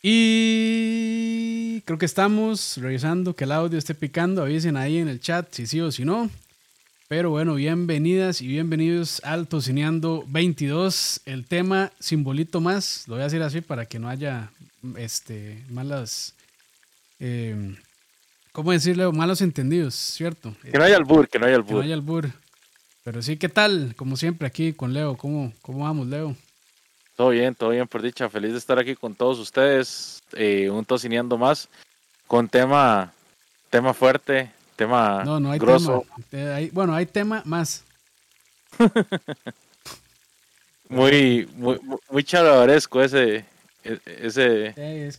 [0.00, 4.42] Y creo que estamos revisando que el audio esté picando.
[4.42, 6.30] Avisen ahí en el chat si sí o si no.
[7.08, 11.22] Pero bueno, bienvenidas y bienvenidos al Tocineando 22.
[11.24, 14.52] El tema simbolito más, lo voy a decir así para que no haya
[14.96, 16.34] este, malas.
[17.18, 17.74] Eh,
[18.52, 19.10] ¿Cómo decirle?
[19.10, 20.54] Malos entendidos, ¿cierto?
[20.62, 21.68] Que no haya albur, que no haya albur.
[21.68, 22.30] Que no haya albur.
[23.02, 23.94] Pero sí, ¿qué tal?
[23.96, 25.16] Como siempre aquí con Leo.
[25.16, 26.36] ¿Cómo, cómo vamos, Leo?
[27.18, 28.30] Todo bien, todo bien, por dicha.
[28.30, 30.22] Feliz de estar aquí con todos ustedes.
[30.34, 31.68] Eh, un tocineando más.
[32.28, 33.12] Con tema,
[33.70, 36.06] tema fuerte, tema no, no hay grosso.
[36.30, 36.58] Tema.
[36.70, 37.82] Bueno, hay tema más.
[40.88, 43.44] muy, muy, muy chalabaresco ese,
[43.82, 44.74] e, ese,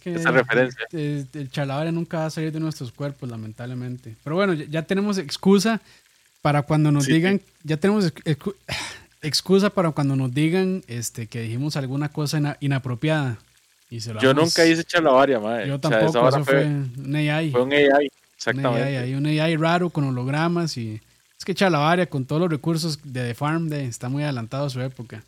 [0.05, 0.85] esa referencia.
[0.93, 4.15] El chalabre nunca va a salir de nuestros cuerpos, lamentablemente.
[4.23, 5.81] Pero bueno, ya, tenemos excusa
[6.41, 8.13] para cuando nos digan, ya tenemos
[9.21, 13.37] excusa para cuando nos digan este, que dijimos alguna cosa inapropiada.
[13.89, 15.67] Y yo nunca hice chalabaria, madre.
[15.67, 17.51] Yo tampoco, eso fue, un AI.
[17.51, 18.97] Fue un AI, exactamente.
[18.97, 21.01] hay un AI raro con hologramas y...
[21.37, 24.69] Es que chalabaria con todos los recursos de The Farm de, está muy adelantado a
[24.69, 25.23] su época.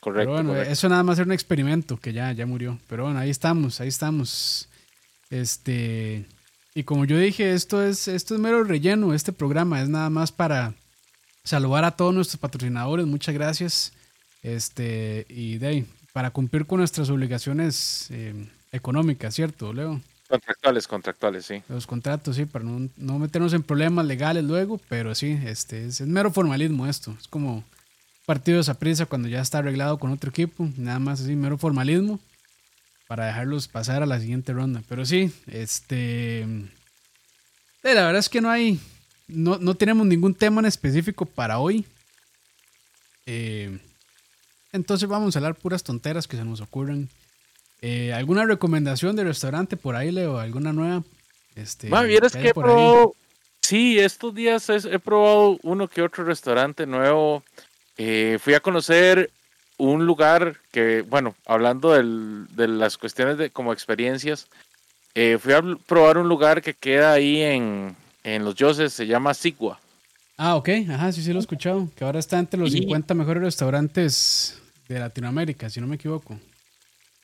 [0.00, 0.34] Correcto.
[0.36, 2.78] Pero bueno, eso nada más era un experimento que ya, ya murió.
[2.88, 4.68] Pero bueno, ahí estamos, ahí estamos.
[5.30, 6.24] Este...
[6.74, 10.32] Y como yo dije, esto es, esto es mero relleno, este programa es nada más
[10.32, 10.74] para
[11.44, 13.92] saludar a todos nuestros patrocinadores, muchas gracias.
[14.42, 20.00] Este, y de para cumplir con nuestras obligaciones eh, económicas, ¿cierto, Leo?
[20.28, 21.62] Contractuales, contractuales, sí.
[21.68, 26.00] Los contratos, sí, para no, no meternos en problemas legales luego, pero sí, este, es,
[26.02, 27.16] mero formalismo esto.
[27.20, 27.64] Es como
[28.26, 32.20] partido de prisa cuando ya está arreglado con otro equipo, nada más así, mero formalismo
[33.08, 34.82] para dejarlos pasar a la siguiente ronda.
[34.88, 36.42] Pero sí, este.
[36.42, 38.80] Eh, la verdad es que no hay,
[39.26, 41.86] no, no tenemos ningún tema en específico para hoy.
[43.26, 43.78] Eh,
[44.72, 47.08] entonces vamos a hablar puras tonteras que se nos ocurren.
[47.80, 50.38] Eh, ¿Alguna recomendación de restaurante por ahí, Leo?
[50.38, 51.02] ¿Alguna nueva?
[51.54, 53.14] Este, que he probado.
[53.60, 57.42] Sí, estos días he, probado uno que otro restaurante nuevo.
[57.96, 59.30] Eh, fui a conocer
[59.78, 64.48] un lugar que, bueno, hablando de las cuestiones de como experiencias,
[65.14, 69.78] fui a probar un lugar que queda ahí en, en los Yoses se llama Sigua.
[70.36, 71.88] Ah, ok, ajá, sí, sí lo he escuchado.
[71.94, 76.38] Que ahora está entre los 50 mejores restaurantes de Latinoamérica, si no me equivoco.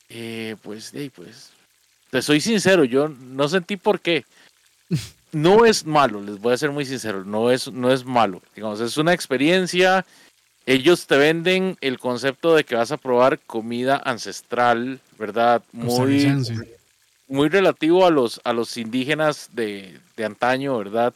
[0.07, 1.51] Eh, pues, pues,
[2.09, 4.23] te soy sincero, yo no sentí por qué.
[5.33, 8.41] No es malo, les voy a ser muy sincero, no es, no es malo.
[8.53, 10.05] Digamos, es una experiencia.
[10.65, 15.63] Ellos te venden el concepto de que vas a probar comida ancestral, ¿verdad?
[15.71, 16.27] Muy,
[17.31, 21.13] muy relativo a los, a los indígenas de, antaño, ¿verdad?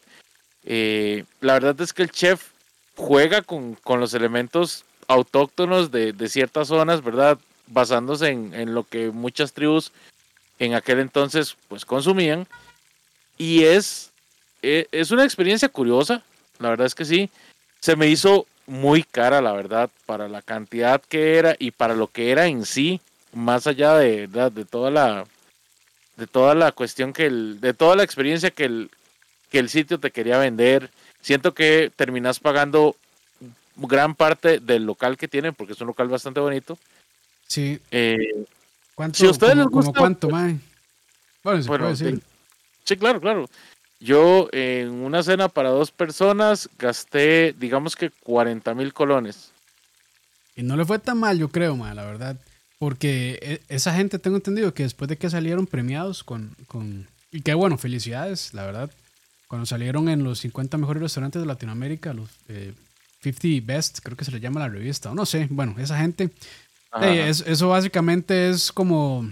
[0.63, 2.51] Eh, la verdad es que el chef
[2.95, 7.37] juega con, los elementos autóctonos de, ciertas zonas, ¿verdad?
[7.67, 9.91] Basándose en, lo que muchas tribus
[10.57, 12.47] en aquel entonces pues consumían.
[13.37, 14.09] Y es,
[14.63, 16.23] e, es una experiencia curiosa,
[16.59, 17.29] la verdad es que sí.
[17.81, 22.07] Se me hizo muy cara, la verdad, para la cantidad que era y para lo
[22.07, 23.01] que era en sí,
[23.33, 25.25] más allá de, de toda la,
[26.17, 28.89] de toda la cuestión que el, de toda la experiencia que el,
[29.51, 30.89] que el sitio te quería vender.
[31.21, 32.95] Siento que terminas pagando
[33.75, 36.77] gran parte del local que tienen, porque es un local bastante bonito.
[37.47, 37.79] Sí.
[37.91, 38.45] Eh,
[38.95, 40.53] ¿Cuánto, si a ustedes les gusta, cuánto, más
[41.43, 42.21] Bueno, se puede decir.
[42.83, 43.49] Sí, claro, claro.
[43.99, 49.51] Yo en una cena para dos personas gasté, digamos que 40 mil colones.
[50.55, 52.37] Y no le fue tan mal, yo creo, ma, la verdad.
[52.77, 57.07] Porque e, esa gente, tengo entendido que después de que salieron premiados con, con...
[57.31, 58.91] Y qué bueno, felicidades, la verdad.
[59.47, 62.29] Cuando salieron en los 50 mejores restaurantes de Latinoamérica, los
[63.21, 65.97] 50 eh, Best, creo que se le llama la revista, o no sé, bueno, esa
[65.99, 66.29] gente...
[67.01, 69.29] eso básicamente es como...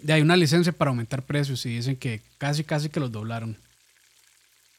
[0.00, 3.56] De hay una licencia para aumentar precios y dicen que casi, casi que los doblaron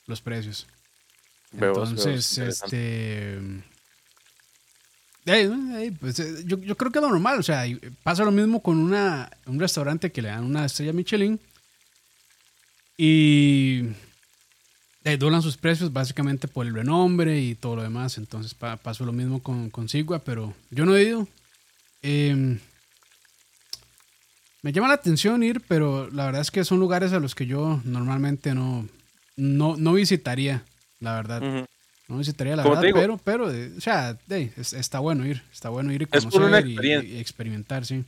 [0.05, 0.67] los precios.
[1.51, 3.39] Entonces, este
[5.99, 7.65] pues, eh, yo, creo que es normal, o sea,
[8.03, 11.39] pasa lo mismo con una, un restaurante que le dan una estrella Michelin
[12.97, 13.83] y
[15.03, 18.17] eh, doblan sus precios básicamente por el renombre y todo lo demás.
[18.17, 21.27] Entonces pasó lo mismo con, con Sigua, pero yo no he ido.
[22.01, 22.59] Em,
[24.61, 27.45] me llama la atención ir, pero la verdad es que son lugares a los que
[27.45, 28.87] yo normalmente no,
[29.35, 30.63] no, no visitaría,
[30.99, 31.67] la verdad.
[32.07, 34.17] No visitaría la verdad, pero, pero, eh, o sea,
[34.55, 38.03] está bueno ir, está bueno ir y conocer y, experimentar, sí.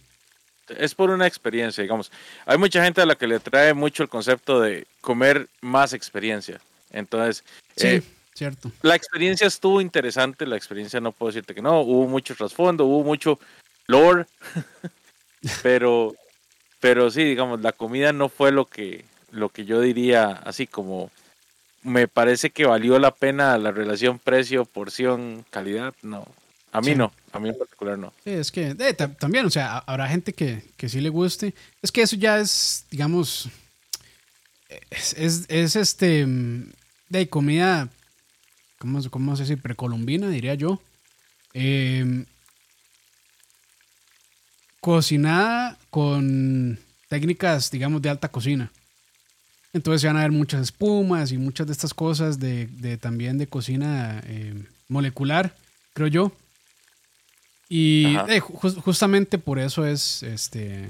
[0.69, 2.11] Es por una experiencia, digamos.
[2.45, 6.61] Hay mucha gente a la que le trae mucho el concepto de comer más experiencia.
[6.91, 7.43] Entonces,
[7.75, 8.03] sí, eh,
[8.35, 8.71] cierto.
[8.83, 13.03] La experiencia estuvo interesante, la experiencia no puedo decirte que no, hubo mucho trasfondo, hubo
[13.03, 13.39] mucho
[13.87, 14.27] lore,
[15.63, 16.13] pero
[16.79, 21.11] pero sí, digamos, la comida no fue lo que, lo que yo diría así como
[21.83, 26.27] me parece que valió la pena la relación precio, porción, calidad, no.
[26.71, 28.13] A mí no, a mí en particular no.
[28.23, 31.55] Sí, es que eh, también, o sea, habrá gente que, que sí le guste.
[31.81, 33.49] Es que eso ya es, digamos,
[34.91, 36.27] es, es, este,
[37.09, 37.89] de comida,
[38.77, 39.57] ¿cómo, cómo se dice?
[39.57, 40.79] Precolombina, diría yo.
[41.55, 42.25] Eh,
[44.79, 48.71] cocinada con técnicas, digamos, de alta cocina.
[49.74, 53.48] Entonces se van a ver muchas espumas y muchas de estas cosas de, también de
[53.48, 55.56] cocina eh, molecular,
[55.94, 56.31] creo yo.
[57.68, 60.88] Y eh, justamente por eso es, este,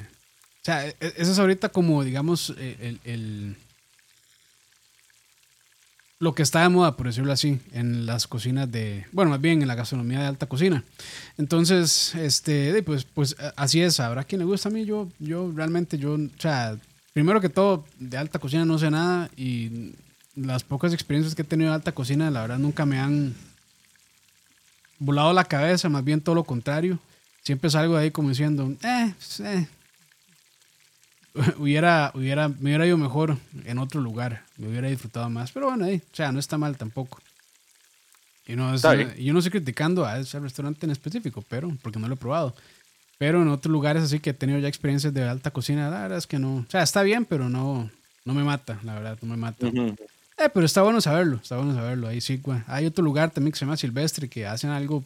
[0.62, 3.58] o sea, e, e, eso es ahorita como, digamos, e, el,
[6.20, 9.62] lo que está de moda, por decirlo así, en las cocinas de, bueno, más bien
[9.62, 10.84] en la gastronomía de alta cocina.
[11.38, 15.98] Entonces, este, pues, pues así es, habrá quien le gusta a mí, yo, yo realmente,
[15.98, 16.78] yo, o sea,
[17.14, 19.94] primero que todo, de alta cocina no sé nada y
[20.36, 23.36] las pocas experiencias que he tenido de alta cocina, la verdad, nunca me han
[25.00, 27.00] volado la cabeza, más bien todo lo contrario.
[27.44, 29.14] Siempre salgo de ahí como diciendo, eh,
[29.44, 29.68] eh.
[31.58, 35.86] hubiera, hubiera, me hubiera ido mejor en otro lugar, me hubiera disfrutado más, pero bueno,
[35.86, 37.20] ahí, o sea, no está mal tampoco.
[38.46, 42.16] Y no, yo no estoy criticando a ese restaurante en específico, pero porque no lo
[42.16, 42.56] he probado.
[43.20, 46.18] Pero en otros lugares así que he tenido ya experiencias de alta cocina, la verdad
[46.18, 46.56] es que no.
[46.56, 47.92] O sea, está bien, pero no,
[48.24, 49.68] no me mata, la verdad, no me mata.
[49.68, 52.08] eh, pero está bueno saberlo, está bueno saberlo.
[52.08, 52.62] Ahí sí, güey.
[52.66, 55.04] Hay otro lugar también que se llama Silvestre que hacen algo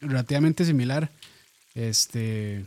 [0.00, 1.10] relativamente similar.
[1.74, 2.64] Este.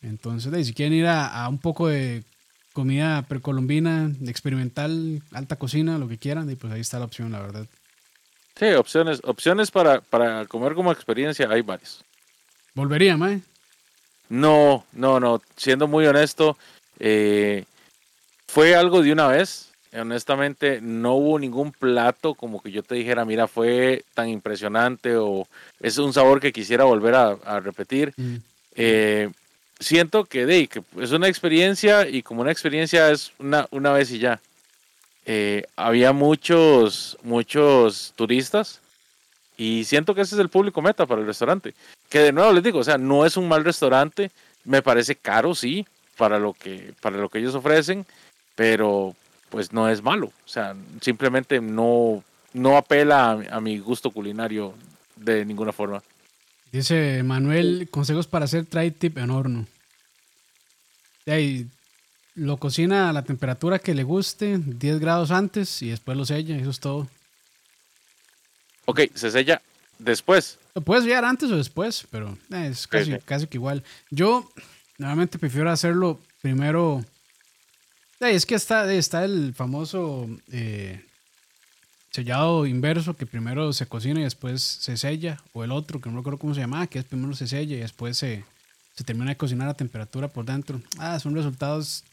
[0.00, 2.24] Entonces, si quieren ir a, un poco de
[2.72, 7.40] comida precolombina, experimental, alta cocina, lo que quieran, y pues ahí está la opción, la
[7.40, 7.66] verdad.
[8.56, 12.02] Sí, opciones, opciones para, para comer como experiencia hay varias.
[12.74, 13.40] ¿Volvería, Mae?
[14.28, 15.42] No, no, no.
[15.56, 16.56] Siendo muy honesto,
[16.98, 17.64] eh,
[18.46, 19.70] fue algo de una vez.
[19.94, 25.46] Honestamente, no hubo ningún plato como que yo te dijera, mira, fue tan impresionante o
[25.80, 28.14] es un sabor que quisiera volver a, repetir.
[28.16, 28.36] Mm.
[28.74, 29.30] Eh,
[29.78, 34.10] siento que, de, que es una experiencia y como una experiencia es una, una vez
[34.12, 34.40] y ya.
[35.26, 38.81] Eh, había muchos, muchos turistas
[39.62, 41.72] y siento que ese es el público meta para el restaurante.
[42.08, 44.32] Que de nuevo les digo, o sea, no es un mal restaurante,
[44.64, 45.86] me parece caro, sí,
[46.16, 48.04] para lo que, para lo que ellos ofrecen,
[48.56, 49.14] pero
[49.50, 50.32] pues no es malo.
[50.44, 54.74] O sea, simplemente no, no apela a, mi gusto culinario
[55.14, 56.02] de ninguna forma.
[56.72, 59.66] Dice Manuel, consejos para hacer tri-tip en horno.
[61.28, 61.68] Ahí,
[62.34, 66.56] lo cocina a la temperatura que le guste, 10 grados antes y después lo sella,
[66.56, 67.06] eso es todo.
[68.86, 69.62] Ok, se sella
[69.98, 70.58] después.
[70.74, 73.82] Lo puedes sellar antes o después, pero eh, es casi, casi que igual.
[74.10, 74.50] Yo
[74.98, 77.04] normalmente prefiero hacerlo primero.
[78.20, 81.04] es que está, está el famoso eh,
[82.10, 86.18] sellado inverso, que primero se cocina y después se sella, o el otro, que no
[86.18, 88.44] recuerdo cómo se llama, que es primero se sella y después se,
[88.94, 90.80] se termina de cocinar a temperatura por dentro.
[90.98, 92.04] Ah, son resultados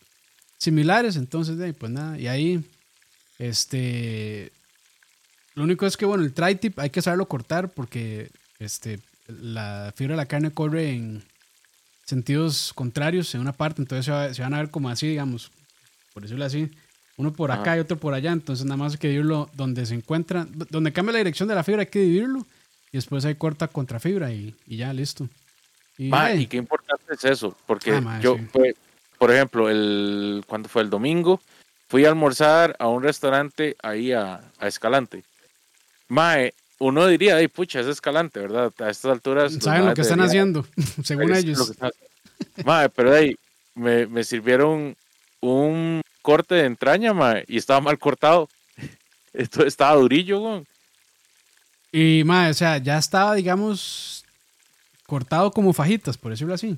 [0.57, 2.63] similares, entonces, pues nada, y ahí,
[3.39, 4.51] este,
[5.59, 10.13] lo único es que, bueno, el tri-tip hay que saberlo cortar porque este, la fibra
[10.13, 11.21] de la carne corre en
[12.05, 14.05] sentidos contrarios en una parte, entonces
[14.37, 15.51] se, van a ver como así, digamos,
[16.13, 16.71] por decirlo así,
[17.17, 19.95] uno por acá y otro por allá, entonces nada más hay que dividirlo donde se
[19.95, 22.45] encuentra, donde cambia la dirección de la fibra hay que dividirlo
[22.93, 25.27] y después hay corta contra fibra y, ya, listo.
[25.97, 28.37] Y, y qué importante es eso, porque ah, yo,
[29.17, 31.41] por ejemplo, el, cuando fue el domingo,
[31.89, 35.25] fui a almorzar a un restaurante ahí a, a Escalante.
[36.09, 38.73] Mae, uno diría, ay, pucha, es escalante, ¿verdad?
[38.79, 39.53] A estas alturas.
[39.61, 40.65] Saben lo que están haciendo,
[41.03, 41.73] según ellos.
[42.65, 43.35] Mae, pero ahí
[43.75, 44.95] me, me, sirvieron
[45.39, 48.49] un corte de entraña, mae, y estaba mal cortado.
[49.33, 50.63] Esto estaba durillo, güey.
[51.91, 54.25] Y, mae, o sea, ya estaba, digamos,
[55.05, 56.77] cortado como fajitas, por decirlo así.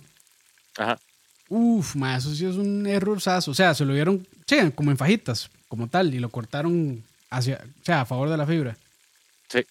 [0.78, 1.00] Ajá.
[1.48, 3.52] Uf, mae, eso sí es un errorzazo.
[3.52, 7.62] O sea, se lo vieron, sí, como en fajitas, como tal, y lo cortaron hacia,
[7.82, 8.78] o sea, a favor de la fibra.
[9.52, 9.66] Sí.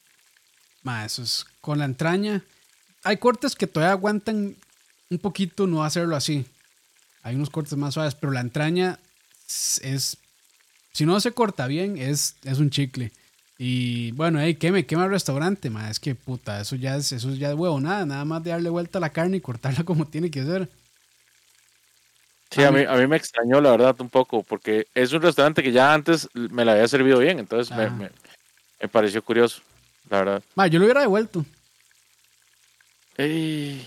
[0.83, 2.43] Ma, eso es con la entraña.
[3.03, 4.57] Hay cortes que todavía aguantan
[5.09, 6.47] un poquito no hacerlo así.
[7.23, 8.99] Hay unos cortes más suaves, pero la entraña
[9.47, 10.17] es.
[10.93, 13.13] Si no se corta bien, es, es un chicle.
[13.59, 15.71] Y bueno, hey, ¿qué me quema el restaurante?
[15.71, 15.91] Ma?
[15.91, 18.71] Es que puta, eso ya es, eso ya de huevo, nada, nada más de darle
[18.71, 20.69] vuelta a la carne y cortarla como tiene que ser.
[22.51, 25.63] Sí, a mí, a mí me extrañó la verdad un poco, porque es un restaurante
[25.63, 28.11] que ya antes me la había servido bien, entonces me, me,
[28.81, 29.63] me pareció curioso
[30.09, 30.43] la verdad.
[30.71, 31.45] yo lo hubiera devuelto.
[33.17, 33.85] Sí,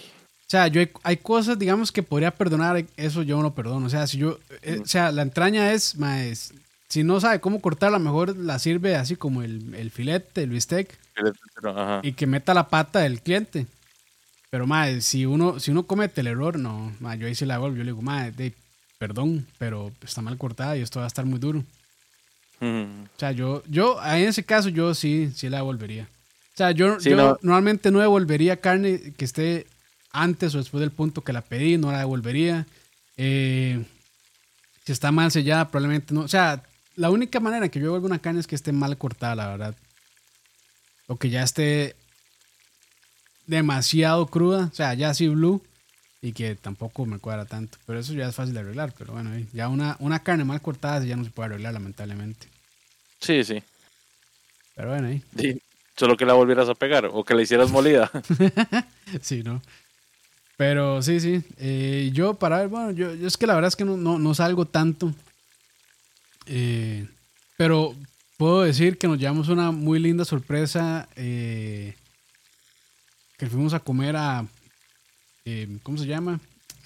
[0.54, 3.88] sea, yo hay, hay cosas, digamos, que podría perdonar, eso yo no perdono.
[3.88, 6.54] O sea, si yo, eh, o sea, la entraña es, más,
[6.88, 10.96] si no sabe cómo cortarla, mejor la sirve así como el, el filete, el bistec,
[11.64, 12.02] Ajá.
[12.04, 13.66] y que meta la pata del cliente.
[14.52, 17.56] Pero, madre, si uno, si uno comete el error, no, madre, yo ahí sí la
[17.56, 18.54] hago, yo le digo, madre,
[19.00, 21.64] perdón, pero está mal cortada y esto va a estar muy duro.
[22.64, 23.04] Mm.
[23.04, 26.08] O sea, yo, yo, en ese caso, yo sí, sí la devolvería.
[26.54, 27.40] O sea, yo, Sí, yo no.
[27.42, 29.68] normalmente no devolvería carne que esté
[30.12, 32.66] antes o después del punto que la pedí, no la devolvería.
[33.18, 33.84] Eh,
[34.86, 36.22] si está mal sellada, probablemente no.
[36.22, 36.64] O sea,
[36.96, 39.76] la única manera que yo devuelvo una carne es que esté mal cortada, la verdad.
[41.08, 41.96] O que ya esté
[43.48, 45.62] demasiado cruda, o sea, ya así blue,
[46.22, 47.78] y que tampoco me cuadra tanto.
[47.86, 48.94] Pero eso ya es fácil de arreglar.
[48.98, 52.48] Pero bueno, ya una, una carne mal cortada ya no se puede arreglar, lamentablemente.
[53.24, 53.64] Sí, sí.
[54.76, 55.24] Pero bueno, ahí.
[55.38, 55.62] Sí.
[55.96, 58.12] Solo que la volvieras a pegar o que la hicieras molida.
[59.22, 59.62] Sí, ¿no?
[60.58, 61.42] Pero sí, sí.
[61.58, 64.18] Eh, yo para ver, bueno, yo, yo es que la verdad es que no, no,
[64.18, 65.14] no salgo tanto.
[66.48, 67.08] Eh,
[67.58, 67.96] pero
[68.38, 71.08] puedo decir que nos llevamos una muy linda sorpresa.
[71.16, 71.96] eh,
[73.38, 74.46] que fuimos a comer a.
[75.46, 76.40] eh, ¿Cómo se llama?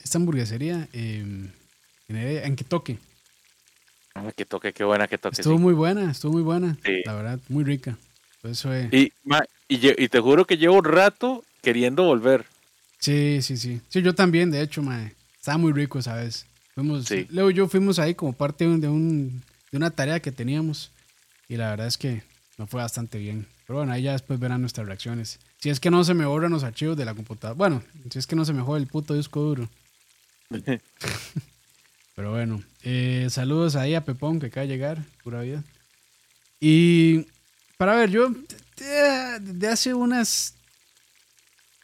[0.03, 0.87] Esta hamburguesería.
[0.91, 1.53] en,
[2.09, 2.97] en Quitoque.
[4.17, 5.41] Ah, que toque, qué buena que toque.
[5.41, 5.61] Estuvo sí.
[5.63, 6.77] muy buena, estuvo muy buena.
[6.83, 7.01] Sí.
[7.05, 7.97] La verdad, muy rica.
[8.43, 8.91] Eso es.
[8.93, 12.45] Y, ma, y, te juro que llevo un rato queriendo volver.
[12.99, 13.81] Sí, sí, sí.
[13.89, 15.13] Sí, yo también, de hecho, mae.
[15.37, 16.45] Estaba muy rico, ¿sabes?
[16.75, 17.27] Fuimos, Sí.
[17.29, 20.31] Leo y yo fuimos ahí como parte de, un, de, un- de una tarea que
[20.31, 20.91] teníamos.
[21.47, 22.23] Y la verdad es que
[22.57, 23.47] nos fue bastante bien.
[23.65, 25.39] Pero bueno, ahí ya después verán nuestras reacciones.
[25.59, 27.57] Si es que no se me borran los archivos de la computadora.
[27.57, 29.69] Bueno, si es que no se me jode el puto disco duro.
[32.17, 35.63] Pero bueno, eh, saludos ahí a Pepón que acaba de llegar, pura vida.
[36.59, 37.27] Y
[37.77, 38.33] para ver, yo
[38.75, 40.55] de, hace unas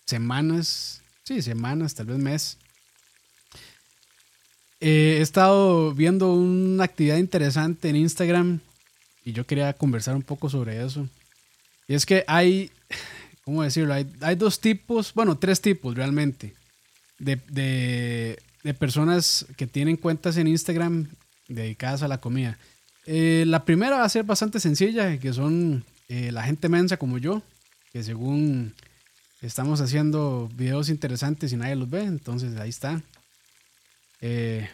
[0.08, 2.58] semanas, sí, semanas, tal vez mes,
[4.80, 8.60] eh, he estado viendo una actividad interesante en Instagram
[9.24, 11.08] y yo quería conversar un poco sobre eso.
[11.88, 12.72] Y es que hay,
[13.44, 13.94] ¿cómo decirlo?
[13.94, 16.56] Hay, hay dos tipos, bueno, tres tipos realmente,
[17.20, 21.08] de, de, de personas que tienen cuentas en Instagram
[21.48, 22.58] dedicadas a la comida.
[23.06, 27.18] Eh, la primera va a ser bastante sencilla, que son eh, la gente mensa como
[27.18, 27.42] yo,
[27.92, 28.74] que según
[29.42, 33.02] estamos haciendo videos interesantes y nadie los ve, entonces ahí está.
[34.22, 34.70] Eh,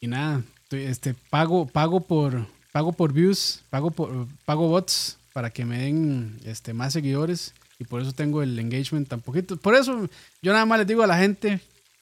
[0.00, 5.64] y nada, este, pago, pago por, pago por views, pago por, pago bots para que
[5.64, 9.56] me den este, más seguidores y por eso tengo el engagement tan poquito.
[9.56, 10.08] Por eso
[10.42, 11.60] yo nada más les digo a la gente,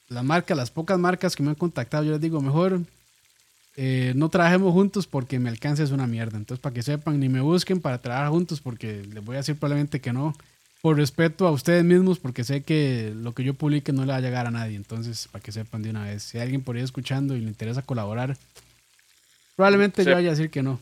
[0.09, 2.79] las marcas, las pocas marcas que me han contactado, yo les digo mejor
[3.77, 6.37] eh, no trabajemos juntos porque mi alcance es una mierda.
[6.37, 9.55] Entonces, para que sepan, ni me busquen para trabajar juntos porque les voy a decir
[9.57, 10.33] probablemente que no.
[10.81, 14.17] Por respeto a ustedes mismos, porque sé que lo que yo publique no le va
[14.19, 14.75] a llegar a nadie.
[14.77, 17.47] Entonces, para que sepan de una vez, si hay alguien por ahí escuchando y le
[17.47, 18.37] interesa colaborar,
[19.57, 20.09] probablemente Sí.
[20.09, 20.79] yo vaya a decir que no.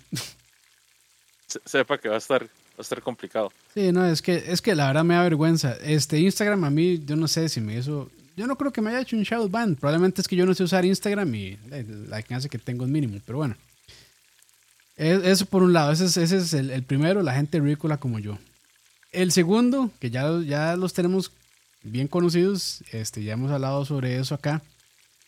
[1.48, 3.52] Se- Sepa que va a estar, va a estar complicado.
[3.74, 5.74] Sí, no, es que, es que la verdad me da vergüenza.
[5.84, 8.12] Este Instagram a mí, yo no sé si me hizo.
[8.36, 9.76] Yo no creo que me haya hecho un shadow ban.
[9.76, 12.92] Probablemente es que yo no sé usar Instagram y eh, la alcance que tengo es
[12.92, 13.56] mínimo, pero bueno.
[14.96, 17.98] Es- Eso por un lado, ese es, ese es el, el primero, la gente ridícula
[17.98, 18.38] como yo.
[19.12, 21.32] El segundo, que ya, ya los tenemos
[21.84, 24.62] bien conocidos, este, ya hemos hablado sobre eso acá,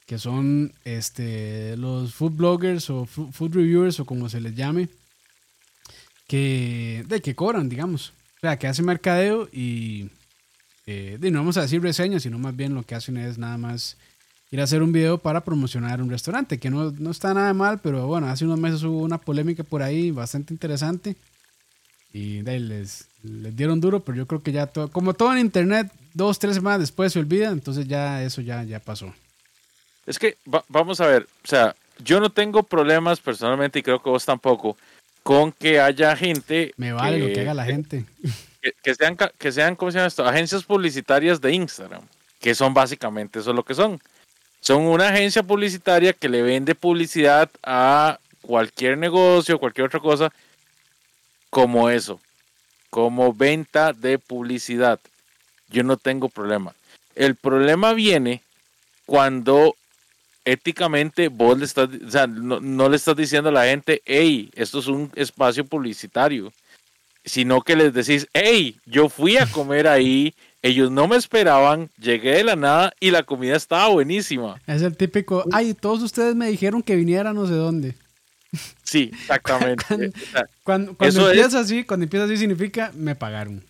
[0.07, 4.89] que son este, los food bloggers o food reviewers o como se les llame,
[6.27, 8.09] que, de que cobran, digamos.
[8.37, 10.09] O sea, que hacen mercadeo y,
[10.87, 13.97] eh, no vamos a decir reseñas, sino más bien lo que hacen es nada más
[14.51, 17.79] ir a hacer un video para promocionar un restaurante, que no, no está nada mal,
[17.81, 21.15] pero bueno, hace unos meses hubo una polémica por ahí bastante interesante
[22.13, 25.33] y de ahí les, les dieron duro, pero yo creo que ya todo, como todo
[25.33, 29.13] en internet, dos, tres semanas después se olvida, entonces ya eso ya, ya pasó.
[30.05, 34.01] Es que va- vamos a ver, o sea, yo no tengo problemas personalmente y creo
[34.01, 34.77] que vos tampoco
[35.23, 38.05] con que haya gente Me vale lo que haga la que- gente.
[38.81, 40.25] que, sean que sean ¿cómo se llama esto?
[40.25, 42.01] agencias publicitarias de Instagram,
[42.39, 43.99] que son básicamente eso es lo que son.
[44.59, 50.31] Son una agencia publicitaria que le vende publicidad a cualquier negocio, cualquier otra cosa
[51.49, 52.19] como eso,
[52.89, 54.99] como venta de publicidad.
[55.69, 56.73] Yo no tengo problema.
[57.15, 58.41] El problema viene
[59.05, 59.75] cuando
[60.43, 61.89] éticamente vos le estás,
[62.29, 66.51] no, no le estás diciendo a la gente, hey, esto es un espacio publicitario,
[67.25, 72.35] sino que les decís, hey, yo fui a comer ahí, ellos no me esperaban, llegué
[72.37, 74.59] de la nada y la comida estaba buenísima.
[74.67, 77.95] Es el típico, ay, todos ustedes me dijeron que viniera no sé dónde.
[78.83, 79.83] Sí, exactamente.
[79.87, 80.11] Cuando-
[80.63, 83.63] Cuando, cuando Eso es- empieza así, cuando empieza así significa me pagaron.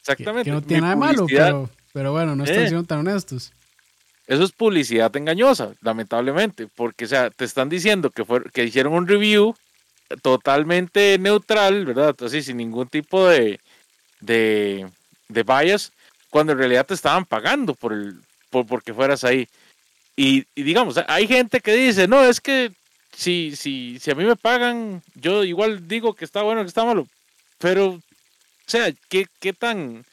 [0.00, 0.44] Exactamente.
[0.46, 2.68] que no Mi tiene nada de malo, pero, pero bueno, no están Eh.
[2.68, 3.52] siendo tan honestos.
[4.26, 8.94] eso es publicidad engañosa, lamentablemente, porque o sea, te están diciendo que, fue, que hicieron
[8.94, 9.54] un review
[10.20, 12.14] totalmente neutral, ¿verdad?
[12.24, 13.60] Así, sin ningún tipo de,
[14.20, 14.88] de,
[15.28, 15.92] de bias,
[16.30, 18.20] cuando en realidad te estaban pagando por el
[18.52, 19.48] por porque fueras ahí.
[20.14, 22.70] Y, digamos, hay gente que dice, no, es que
[23.16, 26.84] si, si, si a mí me pagan, yo igual digo que está bueno, que está
[26.84, 27.08] malo.
[27.58, 28.00] Pero, o
[28.66, 30.04] sea, ¿qué, qué tan,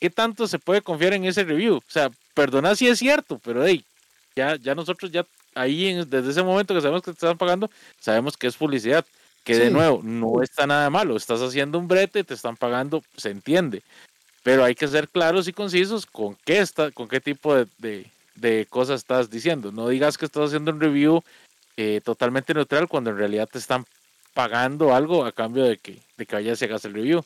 [0.00, 1.76] qué tanto se puede confiar en ese review?
[1.76, 3.84] O sea, perdona si es cierto, pero hey,
[4.36, 8.36] ya, ya nosotros ya ahí desde ese momento que sabemos que te están pagando, sabemos
[8.36, 9.04] que es publicidad.
[9.44, 13.30] Que de nuevo, no está nada malo, estás haciendo un brete, te están pagando, se
[13.30, 13.82] entiende.
[14.42, 18.66] Pero hay que ser claros y concisos con qué está, con qué tipo de, de,
[18.68, 19.72] cosas estás diciendo.
[19.72, 21.22] No digas que estás haciendo un review
[21.76, 23.84] eh, totalmente neutral cuando en realidad te están
[24.34, 27.24] pagando algo a cambio de que, de que vayas y hagas el review.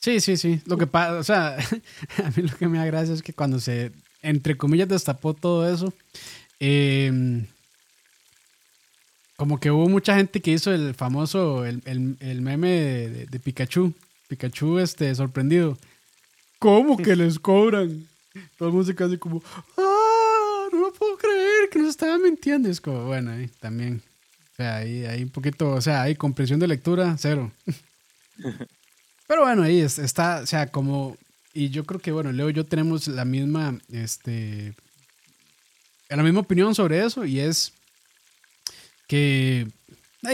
[0.00, 0.60] Sí, sí, sí.
[0.64, 1.56] Lo que pasa, o sea,
[2.24, 5.72] a mí lo que me da gracia es que cuando se, entre comillas, destapó todo
[5.72, 5.92] eso,
[6.58, 7.44] eh,
[9.40, 11.80] como que hubo mucha gente que hizo el famoso, el,
[12.42, 13.94] meme de, Pikachu.
[14.28, 15.78] Pikachu este, sorprendido.
[16.58, 18.06] ¿Cómo que les cobran?
[18.58, 19.42] Todo el mundo se queda como,
[19.78, 20.68] ¡ah!
[20.70, 22.68] No lo puedo creer que nos estaban mintiendo.
[22.68, 24.02] es como, bueno, ahí también.
[24.52, 27.50] O sea, ahí, ahí un poquito, o sea, hay comprensión de lectura, cero.
[29.26, 31.16] Pero bueno, ahí está, o sea, como,
[31.54, 34.74] y yo creo que, bueno, Leo y yo tenemos la misma, este,
[36.10, 37.72] la misma opinión sobre eso, y es
[39.10, 39.66] que,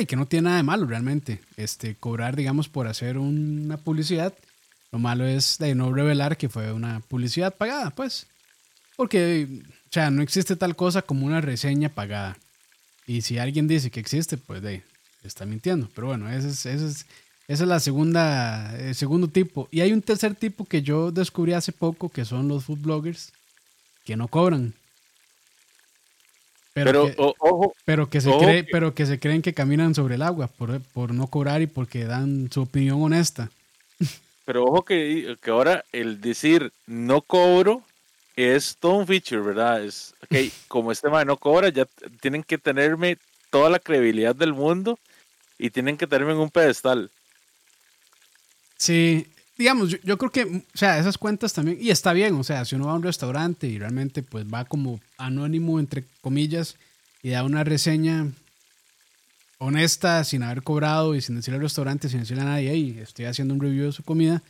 [0.06, 1.40] que no tiene nada de malo realmente.
[1.56, 4.34] Este, cobrar, digamos, por hacer una publicidad.
[4.92, 8.26] Lo malo es de no revelar que fue una publicidad pagada, pues.
[8.94, 12.36] Porque, o sea, no existe tal cosa como una reseña pagada.
[13.06, 14.82] Y si alguien dice que existe, pues de
[15.22, 15.88] está mintiendo.
[15.94, 17.06] Pero bueno, ese es, ese es,
[17.48, 19.68] esa es la segunda, el segundo tipo.
[19.70, 23.32] Y hay un tercer tipo que yo descubrí hace poco, que son los food bloggers,
[24.04, 24.74] que no cobran.
[26.84, 30.22] Pero, que, ojo, pero que se cree, pero que se creen que caminan sobre el
[30.22, 33.50] agua por, por, no cobrar y porque dan su opinión honesta.
[34.44, 37.82] Pero ojo que, que ahora el decir no cobro
[38.36, 39.82] es todo un feature, ¿verdad?
[39.82, 41.86] Es, okay, como este man no cobra, ya
[42.20, 43.16] tienen que tenerme
[43.48, 44.98] toda la credibilidad del mundo
[45.56, 47.10] y tienen que tenerme en un pedestal.
[48.76, 49.26] Sí,
[49.58, 52.74] digamos, yo, creo que, o sea, esas cuentas también, y está bien, o sea, si
[52.74, 56.76] uno va a un restaurante y realmente pues va como anónimo, entre comillas,
[57.22, 58.30] y da una reseña
[59.58, 63.24] honesta, sin haber cobrado y sin decirle al restaurante, sin decirle a nadie, hey, estoy
[63.24, 64.42] haciendo un review de su comida,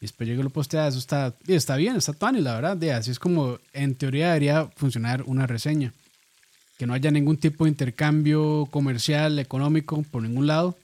[0.00, 2.76] y después llega y lo postea, eso está, y está bien, está y la verdad,
[2.76, 5.92] de, así es como en teoría debería funcionar una reseña.
[6.78, 10.76] Que no haya ningún tipo de intercambio comercial, económico, por ningún lado,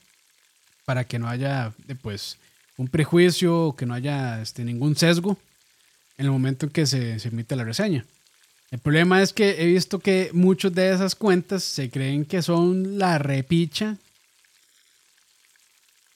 [0.84, 1.72] para que no haya,
[2.02, 2.38] pues,
[2.76, 5.38] un prejuicio, que no haya este, ningún sesgo
[6.18, 8.04] en el momento en que se, se emite la reseña.
[8.70, 12.98] El problema es que he visto que muchos de esas cuentas se creen que son
[12.98, 13.96] la repicha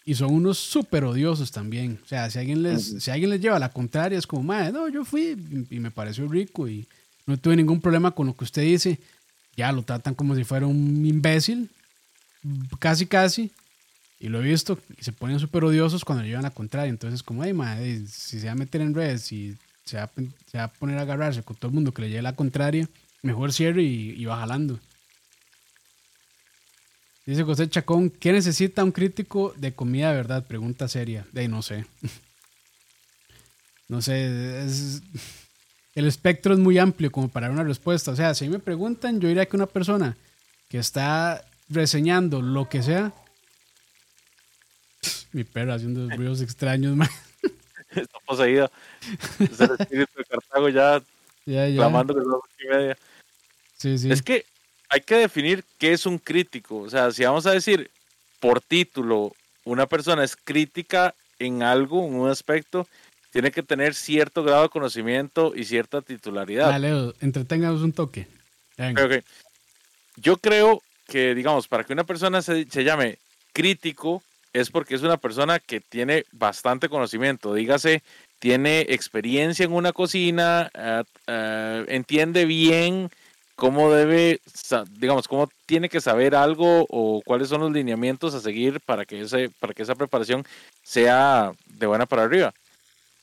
[0.09, 2.01] y son unos súper odiosos también.
[2.03, 4.89] O sea, si alguien, les, si alguien les lleva la contraria, es como, madre, no,
[4.89, 5.37] yo fui
[5.71, 6.89] y me pareció rico y
[7.27, 8.99] no tuve ningún problema con lo que usted dice.
[9.55, 11.71] Ya lo tratan como si fuera un imbécil,
[12.79, 13.53] casi, casi.
[14.21, 16.91] Y lo he visto, se ponen súper odiosos cuando llevan la contraria.
[16.91, 20.11] Entonces, como, ay, madre, si se va a meter en redes y se va,
[20.47, 22.89] se va, a poner a agarrarse con todo el mundo que le lleve la contraria,
[23.23, 24.81] mejor cierre y, va jalando.
[27.27, 30.47] Dice José Chacón, ¿qué necesita un crítico de comida de verdad?
[30.47, 31.27] Pregunta seria.
[31.33, 31.85] De ahí no sé.
[33.89, 34.67] no sé,
[35.95, 38.11] el espectro es muy amplio como para una respuesta.
[38.11, 40.17] O sea, si me preguntan, yo diría que una persona
[40.69, 43.13] que está reseñando lo que sea,
[45.33, 47.09] mi perro haciendo ruidos extraños, man.
[47.91, 48.71] Está poseído.
[49.39, 51.03] Es el espíritu de Cartago ya,
[51.47, 52.99] ya, clamando que las y media.
[53.77, 54.11] Sí, sí.
[54.11, 54.45] Es que
[54.89, 56.79] hay que definir qué es un crítico.
[56.79, 57.91] O sea, si vamos a decir
[58.41, 59.33] por título,
[59.65, 62.87] una persona es crítica en algo, en un aspecto,
[63.31, 66.69] tiene que tener cierto grado de conocimiento y cierta titularidad.
[66.69, 68.27] Dale, entreténganos un toque.
[68.75, 69.23] Okay,
[70.17, 73.19] Yo creo que, digamos, para que una persona se, se llame
[73.53, 78.03] crítico, es porque es una persona que tiene bastante conocimiento, dígase,
[78.39, 83.11] tiene experiencia en una cocina, ah, ah, entiende bien
[83.57, 84.41] cómo debe,
[84.99, 89.23] digamos, cómo tiene que saber algo o cuáles son los lineamientos a seguir para que,
[89.23, 90.45] ese, para que esa preparación
[90.85, 92.55] sea de buena para arriba.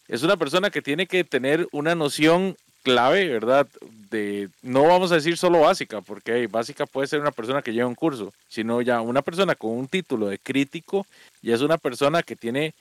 [0.10, 3.68] Es una persona que tiene que tener una noción clave, ¿verdad?
[4.12, 7.88] De, no vamos a decir solo básica, porque básica puede ser una persona que lleva
[7.88, 11.08] un curso, sino ya una persona con un título de crítico
[11.42, 12.76] y es una persona que tiene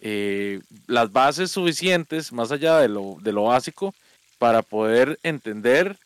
[0.00, 3.92] eh, las bases suficientes, más allá de lo, de lo básico,
[4.38, 5.96] para poder entender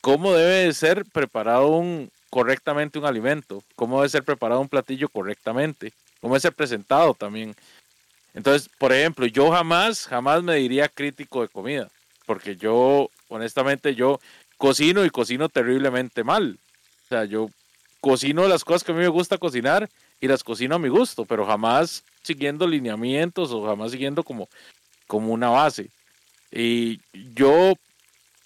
[0.00, 5.10] cómo debe de ser preparado un, correctamente un alimento, cómo debe ser preparado un platillo
[5.10, 5.92] correctamente,
[6.22, 7.54] cómo debe ser presentado también.
[8.32, 11.90] Entonces, por ejemplo, yo jamás, jamás me diría crítico de comida,
[12.26, 14.20] porque yo, honestamente, yo
[14.58, 16.58] cocino y cocino terriblemente mal.
[17.04, 17.48] O sea, yo
[18.00, 19.88] cocino las cosas que a mí me gusta cocinar
[20.20, 24.48] y las cocino a mi gusto, pero jamás siguiendo lineamientos o jamás siguiendo como,
[25.06, 25.90] como una base.
[26.50, 27.00] Y
[27.34, 27.74] yo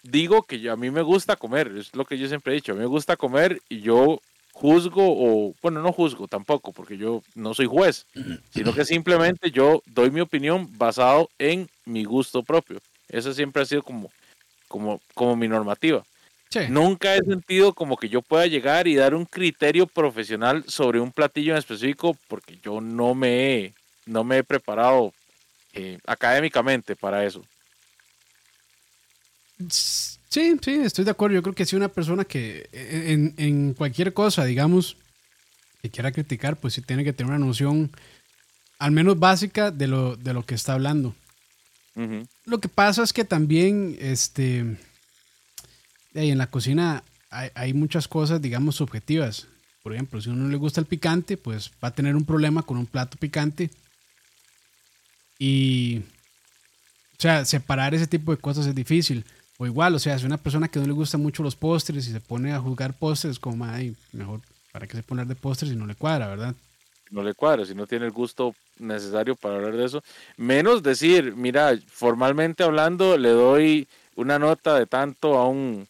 [0.02, 2.74] digo que a mí me gusta comer, es lo que yo siempre he dicho, a
[2.74, 4.20] mí me gusta comer y yo
[4.52, 8.06] juzgo o, bueno, no juzgo tampoco, porque yo no soy juez,
[8.50, 12.80] sino que simplemente yo doy mi opinión basado en mi gusto propio.
[13.10, 14.10] Eso siempre ha sido como,
[14.68, 16.04] como, como mi normativa.
[16.68, 21.12] Nunca he sentido como que yo pueda llegar y dar un criterio profesional sobre un
[21.12, 23.74] platillo en específico porque yo no me he,
[24.06, 25.14] no me he preparado
[25.74, 27.44] eh, académicamente para eso.
[29.68, 31.34] Sí, sí, estoy de acuerdo.
[31.36, 34.96] Yo creo que si una persona que en, en, cualquier cosa, digamos,
[35.82, 37.92] que quiera criticar, pues sí tiene que tener una noción
[38.78, 41.14] al menos básica de lo, de lo que está hablando.
[42.50, 44.76] Lo que pasa es que también, este,
[46.14, 49.46] en la cocina hay, muchas cosas, digamos, subjetivas.
[49.84, 52.64] Por ejemplo, si a uno le gusta el picante, pues va a tener un problema
[52.64, 53.70] con un plato picante.
[55.38, 59.24] Y, o sea, separar ese tipo de cosas es difícil.
[59.56, 62.10] O igual, o sea, si una persona que no le gusta mucho los postres y
[62.10, 64.40] se pone a juzgar postres, como, ay, mejor,
[64.72, 66.56] ¿para qué se poner de postres si no le cuadra, verdad?
[67.10, 70.02] No le cuadra, si no tiene el gusto necesario para hablar de eso.
[70.36, 75.86] Menos decir, mira, formalmente hablando, le doy una nota de tanto a un,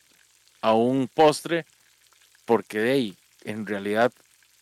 [0.61, 1.67] a un postre,
[2.45, 4.13] porque de ahí, en realidad,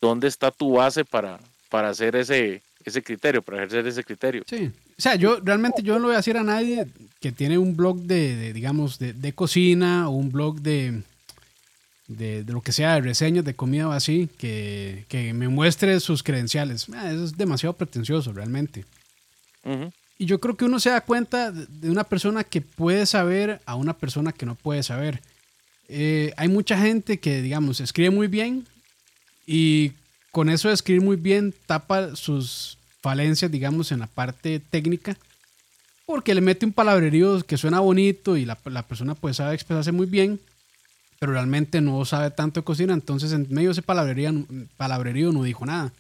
[0.01, 4.43] ¿dónde está tu base para, para hacer ese, ese criterio, para ejercer ese criterio?
[4.47, 6.89] Sí, o sea, yo realmente yo no le voy a decir a nadie
[7.21, 11.03] que tiene un blog de, digamos, de, cocina o un blog de,
[12.09, 16.87] de, lo que sea, de reseñas de comida o así, que, me muestre sus credenciales.
[16.95, 18.85] Ah, eso es demasiado pretencioso, realmente.
[20.19, 23.75] Y yo creo que uno se da cuenta de una persona que puede saber a
[23.77, 25.21] una persona que no puede saber.
[25.89, 28.67] Eh, hay mucha gente que, digamos, escribe muy bien
[29.47, 29.93] y
[30.33, 35.17] con eso de escribir muy bien tapa sus falencias, digamos, en la parte técnica,
[36.07, 39.93] porque le mete un palabrerío que suena bonito y la, la persona pues sabe expresarse
[39.93, 40.41] muy bien,
[41.19, 45.67] pero realmente no sabe tanto de cocina, entonces en medio de ese palabrerío, no dijo
[45.67, 45.93] nada.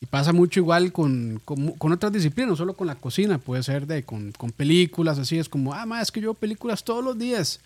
[0.00, 3.86] Y pasa mucho igual con, con, otras disciplinas, no solo con la cocina, puede ser
[3.86, 7.04] de, con, con películas, así es como, ah, más es que yo veo películas todos
[7.04, 7.60] los días.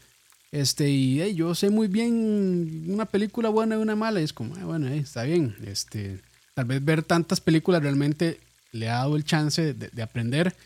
[0.52, 4.54] Este, y yo sé muy bien una película buena y una mala, y es como,
[4.56, 5.56] ah, bueno, está bien.
[5.66, 6.20] Este,
[6.56, 8.40] Tal vez ver tantas películas realmente
[8.72, 10.56] le ha dado el chance de, aprender.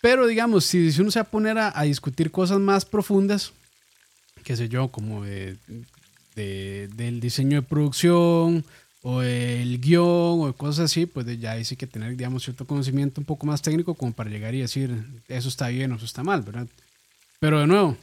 [0.00, 3.52] Pero digamos, si, uno se va a poner a, discutir cosas más profundas,
[4.44, 5.56] qué sé yo, como de,
[6.34, 8.64] del diseño de producción
[9.02, 13.20] o el guion o cosas así, pues ya hay sí que tener, digamos, cierto conocimiento
[13.20, 16.22] un poco más técnico como para llegar y decir, eso está bien o eso está
[16.22, 16.66] mal, ¿verdad?
[17.38, 17.96] Pero de nuevo,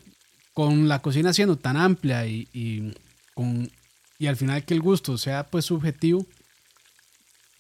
[0.54, 2.94] con la cocina siendo tan amplia y, y
[3.36, 3.70] con
[4.20, 6.26] y al final que el gusto sea pues subjetivo,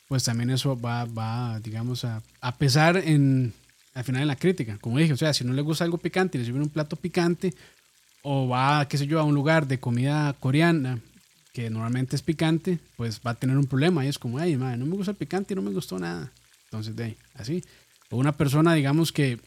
[0.08, 3.54] pues también eso va, va digamos, a, a pesar en,
[3.94, 4.78] al final en la crítica.
[4.80, 6.96] Como dije, o sea, si no le gusta algo picante y le sirven un plato
[6.96, 7.54] picante,
[8.24, 11.00] o va, qué sé yo, a un lugar de comida coreana
[11.54, 14.06] que normalmente es picante, pues va a tener un problema.
[14.06, 16.32] Y es como, ay, madre, no me gusta el picante no me gustó nada.
[16.66, 17.64] Entonces, de ahí, así.
[18.12, 19.40] O una persona, digamos, que,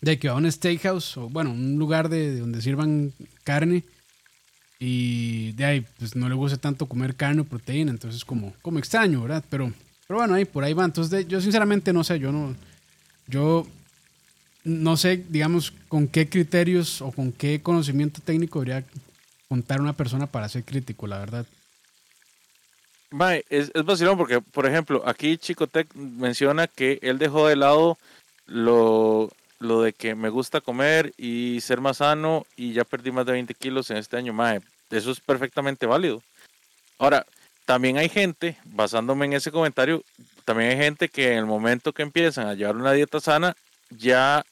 [0.00, 3.12] de que va a un steakhouse, o bueno, un lugar de donde sirvan
[3.44, 3.84] carne
[4.78, 8.78] y de ahí, pues no le gusta tanto comer carne o proteína, entonces como, como
[8.78, 9.44] extraño, ¿verdad?
[9.50, 9.72] Pero,
[10.06, 10.84] pero bueno, ahí por ahí va.
[10.84, 12.54] Entonces, yo sinceramente no sé, yo no,
[13.26, 13.66] yo
[14.68, 18.86] no sé, digamos, con qué criterios o con qué conocimiento técnico debería
[19.48, 21.46] contar una persona para ser crítico, la verdad.
[23.48, 27.96] es, es vacilón porque, por ejemplo, aquí Chicotec menciona que él dejó de lado
[28.44, 33.24] lo, lo de que me gusta comer y ser más sano y ya perdí más
[33.24, 36.22] de 20 kilos en este año, mae, eso es perfectamente válido.
[36.98, 37.24] Ahora,
[37.64, 40.04] también hay gente, basándome en ese comentario,
[40.44, 43.56] también hay gente que en el momento que empiezan a llevar una dieta sana,
[43.90, 44.44] ya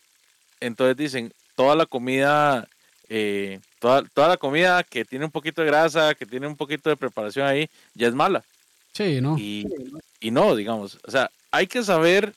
[0.61, 2.69] entonces dicen, toda la comida,
[3.09, 6.91] eh, toda, toda la comida que tiene un poquito de grasa, que tiene un poquito
[6.91, 8.45] de preparación ahí, ya es mala.
[8.93, 9.37] Sí, ¿no?
[9.39, 9.67] Y,
[10.21, 12.33] y no, digamos, o sea, hay que saber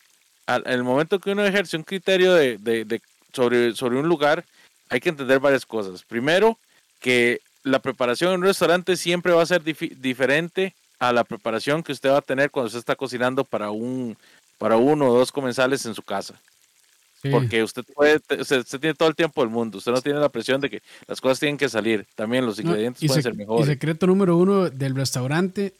[0.47, 3.01] en el momento que uno ejerce un criterio de,
[3.34, 4.43] sobre, sobre un lugar,
[4.89, 6.03] hay que entender varias cosas.
[6.03, 6.58] Primero,
[6.99, 11.91] que la preparación en un restaurante siempre va a ser diferente a la preparación que
[11.91, 14.17] usted va a tener cuando usted está cocinando para, un,
[14.58, 16.36] para uno o dos comensales en su casa.
[17.21, 20.62] Porque usted puede, usted, tiene todo el tiempo del mundo, usted no tiene la presión
[20.62, 23.67] de que las cosas tienen que salir, también los ingredientes pueden ser mejores.
[23.67, 25.73] Y secreto número uno del restaurante,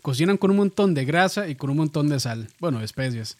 [0.00, 3.36] cocinan con un montón de grasa y con un montón de sal, bueno, especias.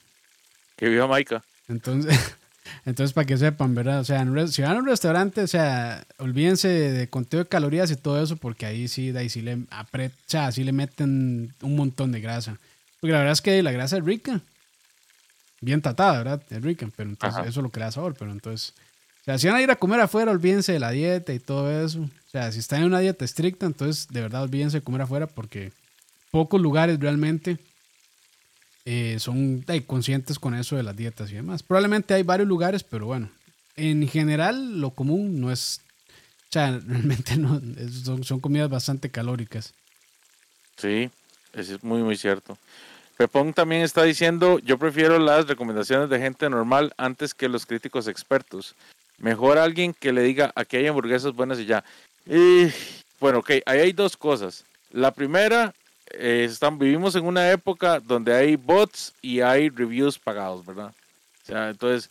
[0.77, 1.43] Que viva Maika.
[1.69, 2.37] Entonces,
[2.85, 4.01] entonces para que sepan, ¿verdad?
[4.01, 7.97] O sea, si van a un restaurante, o sea, olvídense de conteo de calorías y
[7.97, 11.77] todo eso, porque ahí sí, ahí sí le, apret, o sea, sí le meten un
[11.77, 12.59] montón de grasa.
[13.01, 14.43] Porque la verdad es que la grasa es rica
[15.63, 16.43] bien tratada, ¿verdad?
[16.51, 18.75] Es rica, pero entonces eso es lo que le da sabor, pero entonces...
[19.23, 21.71] O sea, si van a ir a comer afuera, olvídense de la dieta y todo
[21.85, 22.01] eso.
[22.01, 25.29] O sea, si están en una dieta estricta, entonces de verdad olvídense de comer afuera
[25.29, 25.71] porque
[26.33, 27.59] pocos lugares realmente
[28.85, 31.63] eh, son conscientes con eso de las dietas y demás.
[31.63, 33.31] Probablemente hay varios lugares, pero bueno,
[33.77, 35.81] en general lo común no es...
[36.49, 37.63] O sea, realmente no,
[38.05, 39.73] son, son comidas bastante calóricas.
[40.77, 41.11] Sí,
[41.53, 42.59] eso es muy, muy cierto.
[43.23, 48.09] Pepón también está diciendo, yo prefiero las recomendaciones de gente normal antes que los críticos
[48.09, 48.75] expertos.
[49.19, 51.85] Mejor alguien que le diga, aquí hay hamburguesas buenas y ya.
[52.27, 52.67] Y,
[53.21, 54.65] bueno, ok, ahí hay dos cosas.
[54.91, 55.73] La primera,
[56.11, 60.93] eh, están, vivimos en una época donde hay bots y hay reviews pagados, ¿verdad?
[61.45, 62.11] O sea, entonces,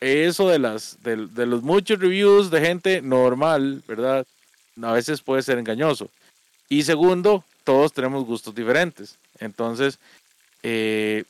[0.00, 4.26] eso de, las, de, de los muchos reviews de gente normal, ¿verdad?
[4.82, 6.08] A veces puede ser engañoso.
[6.70, 9.18] Y segundo, todos tenemos gustos diferentes.
[9.38, 9.98] Entonces,
[10.62, 11.24] eh,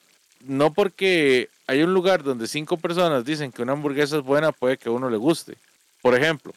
[0.47, 4.77] no porque hay un lugar donde cinco personas dicen que una hamburguesa es buena, puede
[4.77, 5.57] que a uno le guste.
[6.01, 6.53] Por ejemplo,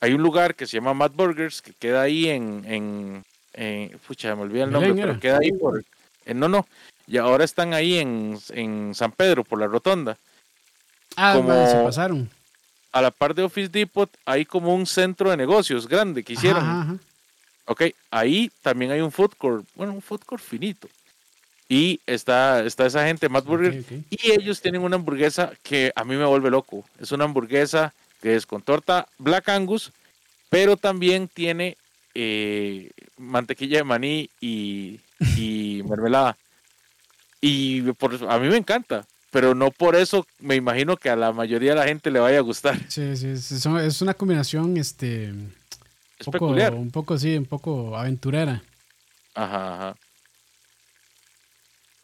[0.00, 4.42] hay un lugar que se llama Mad Burgers que queda ahí en, en, pucha, me
[4.42, 5.84] olvidé el nombre, pero queda ahí por,
[6.34, 6.66] no, no,
[7.06, 10.16] y ahora están ahí en, en San Pedro por la rotonda.
[11.16, 12.28] Ah, como, se pasaron.
[12.92, 17.00] A la par de Office Depot hay como un centro de negocios grande que hicieron.
[17.66, 20.88] Ok, ahí también hay un food court, bueno, un food court finito.
[21.68, 26.14] Y está, está esa gente, Matt Burger, y ellos tienen una hamburguesa que a mí
[26.14, 26.84] me vuelve loco.
[27.00, 29.92] Es una hamburguesa que es con torta Black Angus,
[30.48, 31.76] pero también tiene
[32.14, 35.00] eh, mantequilla de maní y,
[35.88, 36.36] mermelada.
[37.40, 41.32] Y por, a mí me encanta, pero no por eso me imagino que a la
[41.32, 42.78] mayoría de la gente le vaya a gustar.
[42.88, 45.34] Sí, sí, es una combinación, este,
[46.18, 46.74] es peculiar.
[46.74, 48.62] Un poco, sí, un poco aventurera.
[49.34, 49.96] Ajá, ajá.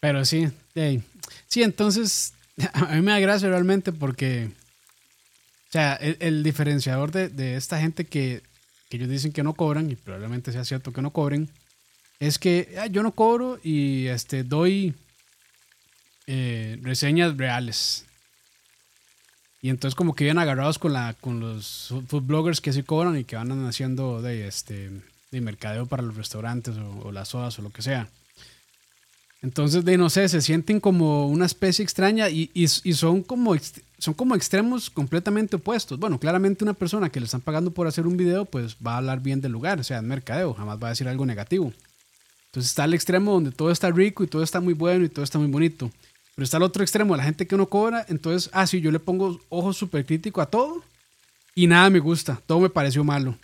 [0.03, 0.49] Pero sí,
[1.47, 2.35] sí, entonces
[2.73, 4.51] a mí me da gracia realmente porque,
[5.69, 8.43] o sea, el, diferenciador de, esta gente que,
[8.91, 11.49] ellos dicen que no cobran, y probablemente sea cierto que no cobren,
[12.19, 14.93] es que ah, yo no cobro y este, doy
[16.27, 18.05] eh, reseñas reales.
[19.61, 23.17] Y entonces como que vienen agarrados con, la, con los food bloggers que sí cobran
[23.17, 24.91] y que van haciendo de, este,
[25.31, 28.09] de mercadeo para los restaurantes o, las sodas o lo que sea.
[29.43, 33.57] Entonces, de no sé, se sienten como una especie extraña y, son, como,
[33.99, 35.99] son como extremos completamente opuestos.
[35.99, 38.97] Bueno, claramente una persona que le están pagando por hacer un video, pues va a
[38.99, 41.73] hablar bien del lugar, o sea, en mercadeo, jamás va a decir algo negativo.
[42.47, 45.25] Entonces está el extremo donde todo está rico y todo está muy bueno y todo
[45.25, 45.91] está muy bonito.
[46.37, 49.01] Pero está el otro extremo, la gente que uno cobra, entonces, ah, sí, yo le
[49.01, 50.85] pongo ojo súper crítico a todo
[51.55, 53.37] y nada me gusta, todo me pareció malo.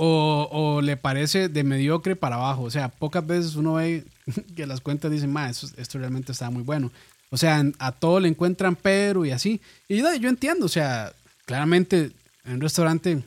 [0.00, 2.62] O, le parece de mediocre para abajo.
[2.62, 4.04] O sea, pocas veces uno ve
[4.56, 6.92] que las cuentas dicen, ma, esto, realmente está muy bueno.
[7.30, 9.60] O sea, a todo le encuentran pero y así.
[9.88, 11.12] Y yo, yo entiendo, o sea,
[11.46, 12.12] claramente
[12.44, 13.22] en un restaurante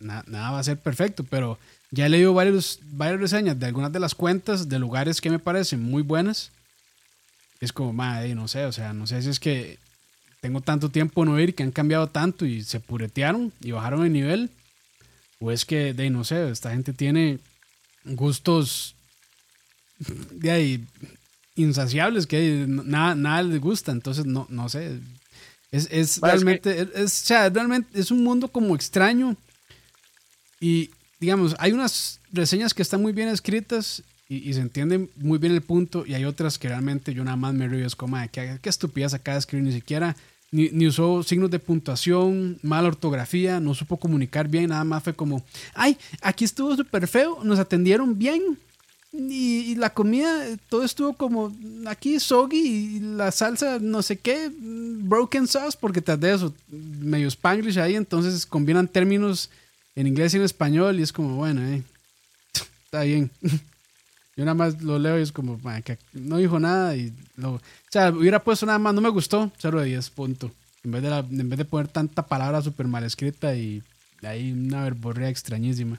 [0.00, 1.58] nada va a ser perfecto, pero
[1.90, 5.38] ya he leído varios, varias reseñas de algunas de las cuentas de lugares que me
[5.38, 6.52] parecen muy buenas
[7.60, 9.78] es como, madre, no sé, o sea, no sé si es que
[10.40, 14.12] tengo tanto tiempo no ir que han cambiado tanto y se puretearon y bajaron el
[14.12, 14.50] nivel.
[15.40, 17.38] O es que, de no sé, esta gente tiene
[18.04, 18.94] gustos
[20.30, 20.86] de ahí,
[21.54, 23.92] insaciables que nada, nada les gusta.
[23.92, 24.98] Entonces, no, no sé.
[25.70, 29.36] Es, es realmente, es, es, o sea, realmente es un mundo como extraño.
[30.60, 35.54] Y digamos, hay unas reseñas que están muy bien escritas y, se entiende muy bien
[35.54, 38.58] el punto y hay otras que realmente yo nada más me río, es como, ¿qué,
[38.60, 40.16] qué estupidez acaba de escribir, ni siquiera,
[40.50, 45.44] ni, usó signos de puntuación, mala ortografía, no supo comunicar bien, nada más fue como,
[45.74, 48.58] ay, aquí estuvo súper feo, nos atendieron bien.
[49.10, 51.56] Y, la comida, todo estuvo como
[51.86, 57.28] aquí soggy y la salsa no sé qué, broken sauce, porque tras de eso, medio
[57.28, 59.48] spanglish ahí, entonces combinan términos
[59.96, 61.82] en inglés y en español y es como, bueno, eh,
[62.84, 63.30] está bien.
[64.38, 67.60] Yo nada más lo leo y es como, que no dijo nada y lo, o
[67.90, 70.52] sea, hubiera puesto nada más, no me gustó, 0 de 10, punto.
[70.84, 73.82] En vez de, en vez de poner tanta palabra súper mal escrita y
[74.22, 75.98] ahí una verborrea extrañísima.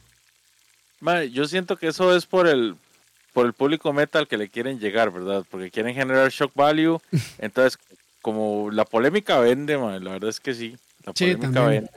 [1.33, 2.77] yo siento que eso es por el,
[3.33, 5.43] por el público metal que le quieren llegar, ¿verdad?
[5.51, 6.97] Porque quieren generar shock value.
[7.39, 7.77] Entonces,
[8.21, 11.89] como la polémica vende, la verdad es que sí, la polémica vende.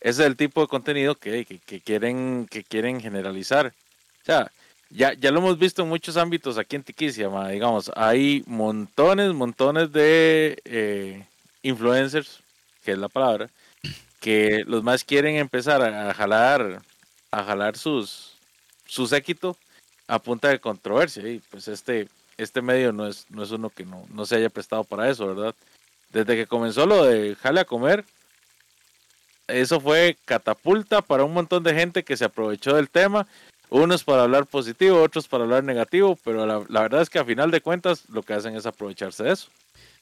[0.00, 3.74] Ese es el tipo de contenido que, que, quieren, que quieren generalizar.
[4.22, 4.52] O sea,
[4.94, 9.90] ya, ya lo hemos visto en muchos ámbitos aquí en Tiquicia, digamos, hay montones, montones
[9.92, 11.26] de eh,
[11.62, 12.40] influencers,
[12.84, 13.48] que es la palabra,
[14.20, 16.82] que los más quieren empezar a, jalar,
[17.30, 18.34] a jalar sus,
[18.86, 19.56] su séquito
[20.06, 21.26] a punta de controversia.
[21.26, 24.50] Y pues este, este medio no es, no es uno que no, no se haya
[24.50, 25.54] prestado para eso, ¿verdad?
[26.10, 28.04] Desde que comenzó lo de jale a comer,
[29.48, 33.26] eso fue catapulta para un montón de gente que se aprovechó del tema.
[33.74, 37.50] Unos para hablar positivo, otros para hablar negativo, pero la, verdad es que a final
[37.50, 39.48] de cuentas lo que hacen es aprovecharse de eso.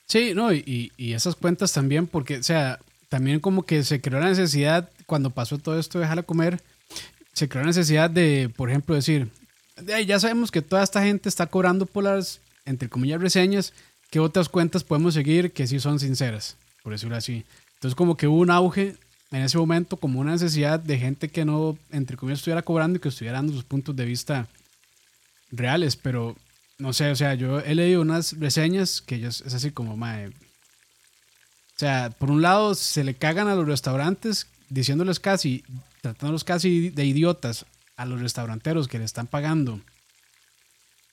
[0.07, 4.19] Sí, no, y, y esas cuentas también, porque, o sea, también como que se creó
[4.19, 6.61] la necesidad, cuando pasó todo esto de a comer,
[7.33, 9.29] se creó la necesidad de, por ejemplo, decir,
[10.05, 13.73] ya sabemos que toda esta gente está cobrando por las, entre comillas, reseñas,
[14.11, 17.45] que otras cuentas podemos seguir que sí son sinceras, por decirlo así.
[17.75, 18.97] Entonces como que hubo un auge
[19.31, 23.01] en ese momento como una necesidad de gente que no, entre comillas, estuviera cobrando y
[23.01, 24.49] que estuviera dando sus puntos de vista
[25.53, 26.37] reales, pero
[26.79, 30.29] no sé, o sea, yo he leído unas reseñas que ellos, es así como, mae,
[30.29, 30.33] o
[31.77, 35.65] sea, por un lado se le cagan a los restaurantes diciéndoles casi,
[36.01, 37.67] tratándolos casi de idiotas
[37.97, 39.81] a los restauranteros que le están pagando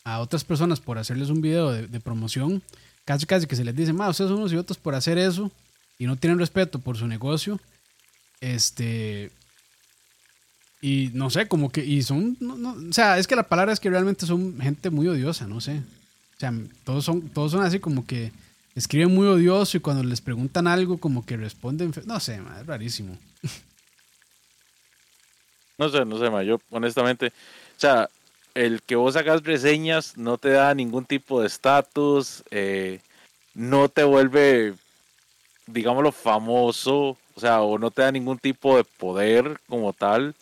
[0.03, 2.63] a otras personas por hacerles un video de, promoción,
[3.05, 5.51] casi casi que se les dice, mae, ustedes son unos idiotas por hacer eso
[5.99, 7.59] y no tienen respeto por su negocio
[8.41, 9.31] este.
[10.81, 11.83] Y no sé, como que.
[11.83, 12.37] Y son.
[12.89, 15.81] o sea, es que la palabra es que realmente son gente muy odiosa, no sé.
[16.35, 18.31] O sea, todos son, todos son así como que
[18.75, 21.91] escriben muy odioso y cuando les preguntan algo, como que responden.
[22.05, 23.17] No sé, es rarísimo.
[25.79, 26.41] No sé, no sé, ma.
[26.41, 27.27] Yo, honestamente.
[27.27, 28.09] O sea,
[28.55, 32.43] el que vos hagas reseñas no te da ningún tipo de estatus.
[32.49, 32.99] Eh,
[33.53, 34.73] no te vuelve,
[35.67, 40.33] digámoslo, famoso o sea, o no te da ningún tipo de poder como tal.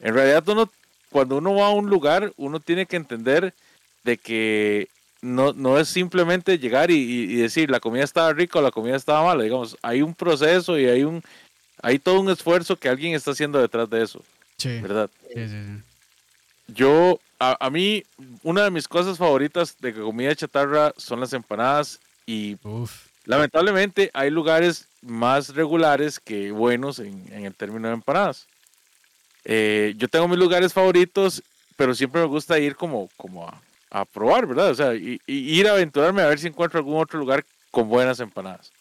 [0.00, 0.70] En realidad, uno,
[1.10, 3.52] cuando uno va a un lugar, uno tiene que entender
[4.02, 4.88] de que
[5.20, 9.24] no, no es simplemente llegar y, decir la comida estaba rica o la comida estaba
[9.24, 9.42] mala.
[9.42, 11.22] Digamos, hay un proceso y hay un
[11.82, 14.24] hay todo un esfuerzo que alguien está haciendo detrás de eso.
[14.56, 14.80] Sí.
[14.80, 15.10] ¿Verdad?
[15.34, 15.82] Sí, sí, sí.
[16.68, 18.04] Yo, a, a, mí,
[18.42, 22.56] una de mis cosas favoritas de comida chatarra son las empanadas y
[23.26, 28.46] lamentablemente hay lugares más regulares que buenos en, el término de empanadas.
[29.44, 31.42] Eh, yo tengo mis lugares favoritos,
[31.76, 33.48] pero siempre me gusta ir como, como
[33.90, 34.70] a, probar, ¿verdad?
[34.70, 38.20] O sea, y, ir a aventurarme a ver si encuentro algún otro lugar con buenas
[38.20, 38.72] empanadas.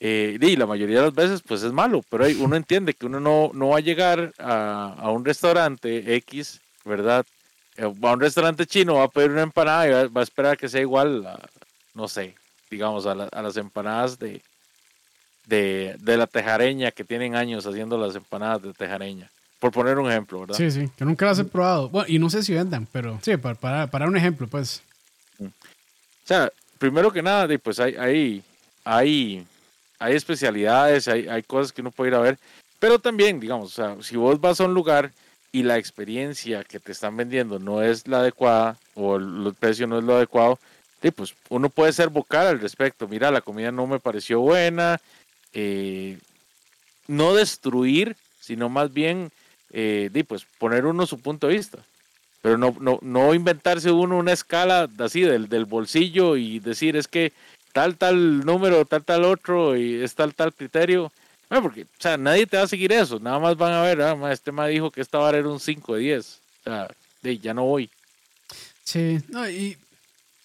[0.00, 3.20] Eh, y la mayoría de las veces, pues es malo, pero uno entiende que uno
[3.20, 7.24] no, no va a llegar a, un restaurante X, ¿verdad?
[7.76, 10.68] Eh, a un restaurante chino, va a pedir una empanada y va, a esperar que
[10.68, 11.24] sea igual,
[11.94, 12.34] no sé,
[12.68, 14.42] digamos, a las empanadas de,
[15.46, 19.30] de, la tejareña que tienen años haciendo las empanadas de tejareña.
[19.58, 20.56] Por poner un ejemplo, ¿verdad?
[20.56, 21.88] Sí, sí, que nunca las he probado.
[21.88, 24.82] Bueno, y no sé si vendan, pero sí, para, para, un ejemplo, pues.
[25.38, 25.46] Mm.
[25.46, 28.42] O sea, primero que nada, pues hay, hay,
[28.84, 29.46] hay,
[30.00, 32.38] hay especialidades, hay, hay cosas que uno puede ir a ver,
[32.82, 35.12] pero también, digamos, o sea, si vos vas a un lugar
[35.52, 39.98] y la experiencia que te están vendiendo no es la adecuada o el, precio no
[39.98, 40.58] es lo adecuado,
[41.14, 43.06] pues uno puede ser vocal al respecto.
[43.06, 45.00] Mira, la comida no me pareció buena,
[45.52, 46.18] eh,
[47.08, 49.30] no destruir, sino más bien
[49.72, 51.78] eh, pues poner uno su punto de vista.
[52.40, 57.06] Pero no, no, no inventarse uno una escala así del, del bolsillo y decir es
[57.06, 57.32] que
[57.72, 61.12] tal, tal número, tal, tal otro y es tal, tal criterio.
[61.60, 63.20] Porque, o sea, nadie te va a seguir eso.
[63.20, 65.94] Nada más van a ver, ah, este me dijo que esta vara era un 5
[65.94, 66.40] de 10.
[66.60, 66.88] O sea,
[67.20, 67.90] de, ya no voy.
[68.84, 69.76] Sí, no, y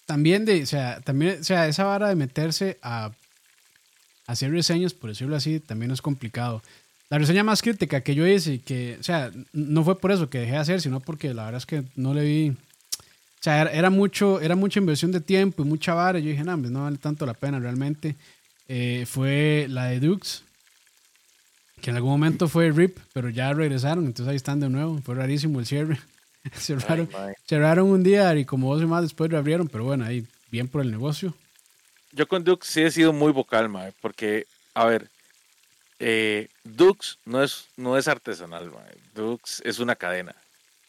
[0.04, 3.10] también de, o sea, también, o sea, esa vara de meterse a
[4.28, 6.62] hacer reseñas, por decirlo así, también es complicado.
[7.08, 10.38] La reseña más crítica que yo hice, que, o sea, no fue por eso que
[10.38, 12.50] dejé de hacer, sino porque la verdad es que no le vi.
[12.50, 16.18] O sea, era, mucho, era mucha inversión de tiempo y mucha vara.
[16.18, 18.16] Yo dije, no, no vale tanto la pena realmente.
[18.68, 20.42] Eh, fue la de Dukes,
[21.80, 25.00] que en algún momento fue RIP, pero ya regresaron, entonces ahí están de nuevo.
[25.02, 25.98] Fue rarísimo el cierre.
[26.52, 27.08] cerraron,
[27.46, 30.90] cerraron un día y como dos semanas después reabrieron, pero bueno, ahí bien por el
[30.90, 31.34] negocio
[32.18, 34.44] yo con Dux sí he sido muy vocal, mae, porque,
[34.74, 35.08] a ver,
[36.00, 38.96] eh, Dux no es, no es artesanal, mae.
[39.14, 40.34] Dux es una cadena.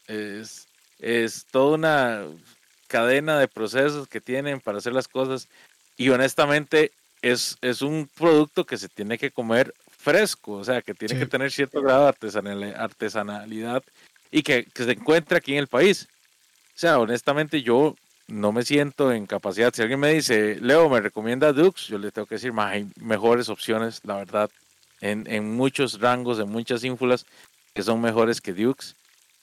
[0.07, 0.67] Es,
[0.97, 2.25] es toda una
[2.87, 5.47] cadena de procesos que tienen para hacer las cosas
[5.97, 10.95] y honestamente es, es un producto que se tiene que comer fresco, o sea, que
[10.95, 13.83] tiene que tener cierto grado de artesanalidad
[14.31, 16.07] y que, que, se encuentra aquí en el país.
[16.69, 17.95] O sea, honestamente yo
[18.29, 19.73] no me siento en capacidad.
[19.73, 23.49] Si alguien me dice, Leo, me recomienda Dux, yo le tengo que decir, hay mejores
[23.49, 24.49] opciones, la verdad,
[25.01, 27.25] en, en, muchos rangos, en muchas ínfulas,
[27.73, 28.95] que son mejores que Dux.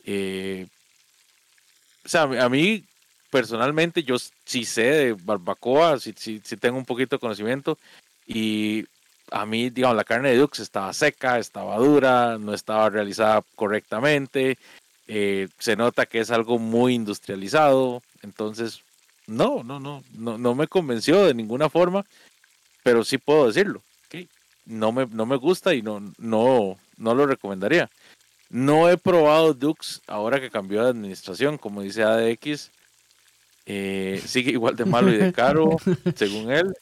[0.04, 0.66] Eh,
[2.04, 2.84] o sea, a mí
[3.30, 7.76] personalmente yo sí sé de barbacoa, sí, sí, sí, tengo un poquito de conocimiento
[8.26, 8.86] y
[9.30, 14.58] a mí, digamos, la carne de Dux estaba seca, estaba dura, no estaba realizada correctamente,
[15.08, 18.82] eh, se nota que es algo muy industrializado, entonces
[19.26, 22.04] no, no, no, no, no me convenció de ninguna forma,
[22.82, 23.82] pero sí puedo decirlo,
[24.66, 27.88] no, me, no me gusta y no, no, no lo recomendaría.
[28.50, 32.70] No he probado Dux ahora que cambió de administración, como dice ADX,
[33.66, 35.76] eh, sigue igual de malo y de caro,
[36.16, 36.74] según él.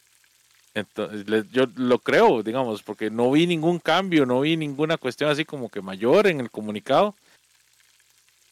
[0.75, 5.45] Entonces, yo lo creo, digamos, porque no vi ningún cambio, no vi ninguna cuestión así
[5.45, 7.15] como que mayor en el comunicado.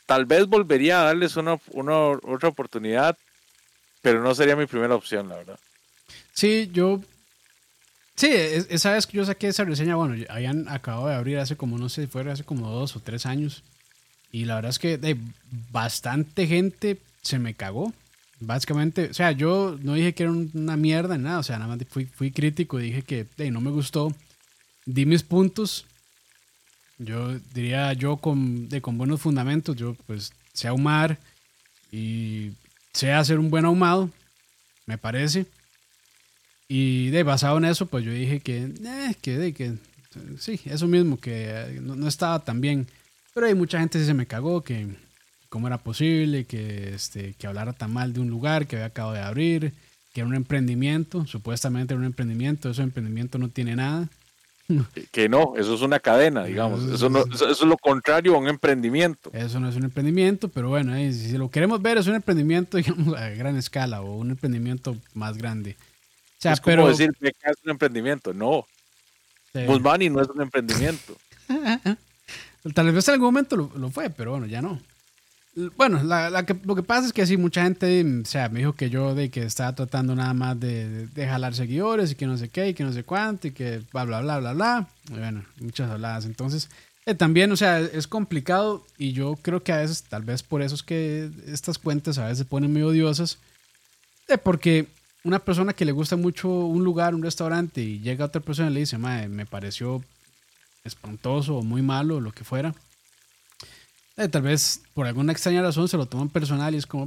[0.07, 3.16] Tal vez volvería a darles una, una otra oportunidad,
[4.00, 5.59] pero no sería mi primera opción, la verdad.
[6.32, 7.00] Sí, yo.
[8.14, 11.78] Sí, esa vez que yo saqué esa reseña, bueno, habían acabado de abrir hace como,
[11.78, 13.62] no sé, fue hace como dos o tres años.
[14.30, 15.16] Y la verdad es que de
[15.70, 17.92] bastante gente se me cagó.
[18.40, 21.86] Básicamente, o sea, yo no dije que era una mierda nada, o sea, nada más
[21.88, 24.12] fui, fui crítico dije que no me gustó.
[24.84, 25.86] Di mis puntos.
[26.99, 31.18] Yo diría, yo con, de, con buenos fundamentos, yo pues sé ahumar
[31.90, 32.53] y
[32.93, 34.11] sé hacer un buen ahumado,
[34.86, 35.47] me parece.
[36.68, 39.74] Y de basado en eso, pues yo dije que, eh, que, que
[40.38, 42.86] sí, eso mismo, que eh, no, no, estaba tan bien.
[43.34, 44.86] Pero hay mucha gente que se me cagó, que,
[45.53, 49.14] cómo era posible que, este, que hablara tan mal de un lugar que había acabado
[49.14, 49.74] de abrir,
[50.14, 54.09] que era un emprendimiento, supuestamente era un emprendimiento, ese emprendimiento no tiene nada.
[55.12, 56.84] Que no, eso es una cadena, digamos.
[56.84, 59.30] Eso, no, eso es lo contrario a un emprendimiento.
[59.32, 63.16] Eso no es un emprendimiento, pero bueno, si lo queremos ver, es un emprendimiento, digamos,
[63.16, 65.76] a gran escala o un emprendimiento más grande.
[66.38, 68.66] O sea, es como decir que es un emprendimiento, no.
[69.52, 69.60] Sí.
[69.66, 71.16] no es un emprendimiento.
[72.74, 74.80] Tal vez en algún momento lo, lo fue, pero bueno, ya no.
[75.76, 78.72] Bueno, la, que, lo que pasa es que sí, mucha gente o sea, me dijo
[78.72, 82.38] que yo de que estaba tratando nada más de, de, jalar seguidores y que no
[82.38, 84.88] sé qué y que no sé cuánto y que bla, bla, bla, bla, bla.
[85.11, 86.24] bueno, muchas habladas.
[86.24, 86.70] Entonces,
[87.05, 90.62] eh, también, o sea, es complicado y yo creo que a veces, tal vez por
[90.62, 93.38] eso es que estas cuentas a veces se ponen muy odiosas.
[94.28, 94.86] Eh, porque
[95.22, 98.74] una persona que le gusta mucho un lugar, un restaurante y llega otra persona y
[98.74, 100.03] le dice, madre, me pareció
[100.82, 102.74] espantoso o muy malo o lo que fuera
[104.16, 107.06] eh, tal vez por alguna extraña razón se lo toman personal y es como,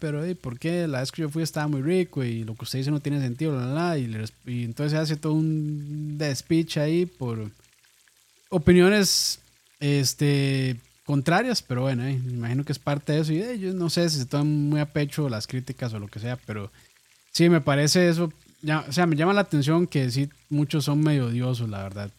[0.00, 0.88] pero eh, ¿por qué?
[0.88, 3.20] La vez que yo fui estaba muy rico y lo que usted dice no tiene
[3.20, 3.56] sentido,
[3.96, 7.50] y, entonces hace todo un speech ahí por
[8.48, 9.38] opiniones
[9.78, 13.88] este, contrarias, pero bueno, eh, me imagino que es parte de eso y yo no
[13.88, 16.72] sé si se toman muy a pecho las críticas o lo que sea, pero
[17.30, 21.00] sí, me parece eso, ya, o sea, me llama la atención que sí, muchos son
[21.00, 22.10] medio odiosos, la verdad.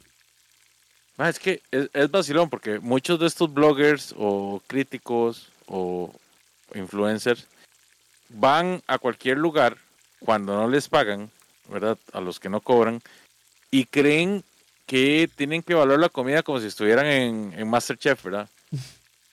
[1.18, 6.14] Ah, es que es, es, vacilón porque muchos de estos bloggers o críticos o
[6.74, 7.48] influencers
[8.30, 9.78] van a cualquier lugar
[10.20, 11.30] cuando no les pagan,
[11.70, 11.98] ¿verdad?
[12.14, 13.02] A los que no cobran
[13.70, 14.44] y creen
[14.86, 18.50] que tienen que valorar la comida como si estuvieran en, en Masterchef, ¿verdad?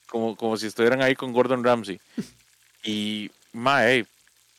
[0.07, 1.99] Como, como si estuvieran ahí con Gordon Ramsay.
[2.83, 4.05] Y, mae,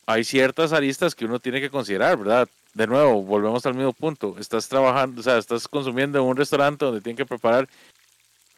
[0.05, 2.49] hay ciertas aristas que uno tiene que considerar, ¿verdad?
[2.75, 4.37] De nuevo, volvemos al mismo punto.
[4.39, 7.69] Estás trabajando, o sea, estás consumiendo en un restaurante donde tienen que preparar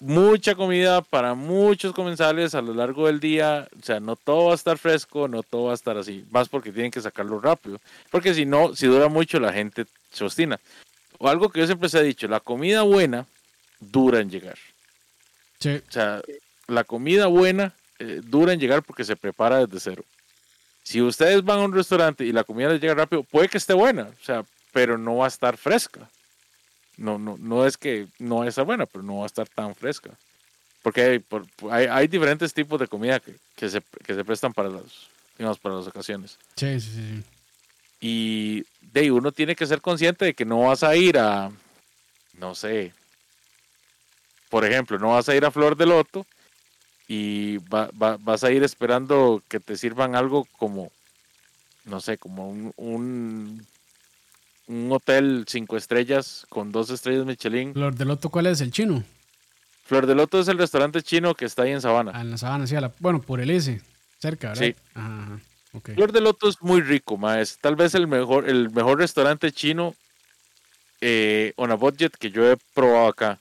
[0.01, 3.69] mucha comida para muchos comensales a lo largo del día.
[3.81, 6.25] O sea, no todo va a estar fresco, no todo va a estar así.
[6.31, 7.81] Más porque tienen que sacarlo rápido.
[8.11, 10.61] Porque si no, si dura mucho, la gente se obstina.
[11.19, 13.27] O algo que yo siempre se ha dicho, la comida buena
[13.81, 14.59] dura en llegar.
[15.59, 15.81] Sí.
[15.89, 16.21] O sea,
[16.67, 20.05] la comida buena eh, dura en llegar porque se prepara desde cero.
[20.83, 23.73] Si ustedes van a un restaurante y la comida les llega rápido, puede que esté
[23.73, 26.09] buena, o sea, pero no va a estar fresca.
[26.97, 30.11] No, no, no es que no estar buena, pero no va a estar tan fresca.
[30.83, 31.23] Porque
[31.71, 35.09] hay, hay, diferentes tipos de comida que, que, se, que se prestan para las,
[35.39, 36.39] digamos, para las ocasiones.
[36.57, 37.25] Sí, sí, sí.
[38.01, 41.53] Y de uno tiene que ser consciente de que no vas a ir a,
[42.35, 42.93] no sé,
[44.51, 46.27] por ejemplo, no vas a ir a Flor de Loto
[47.09, 50.91] y va, vas a ir esperando que te sirvan algo como,
[51.85, 53.67] no sé, como un,
[54.67, 57.75] un, hotel cinco estrellas con dos estrellas Michelin.
[57.75, 58.61] Flor de Loto, ¿cuál es?
[58.61, 59.05] ¿El chino?
[59.85, 62.13] Flor de Loto es el restaurante chino que está ahí en Sabana.
[62.15, 63.81] Ah, en la Sabana, sí, bueno, por el S,
[64.19, 64.65] cerca, ¿verdad?
[64.65, 64.75] Sí.
[64.95, 65.41] Ajá,
[65.95, 69.95] Flor de Loto es muy rico, más tal vez el mejor, el mejor restaurante chino
[71.01, 73.39] eh, on a budget que yo he probado acá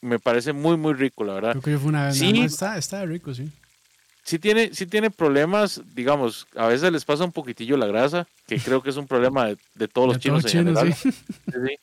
[0.00, 1.50] me parece muy, muy rico, la verdad.
[1.52, 2.18] Creo que yo fui una vez.
[2.18, 2.40] Sí.
[2.40, 3.50] está, está rico, sí.
[4.22, 8.58] sí tiene, sí tiene problemas, digamos, a veces les pasa un poquitillo la grasa, que
[8.58, 10.94] creo que es un problema de, todos los chinos en general.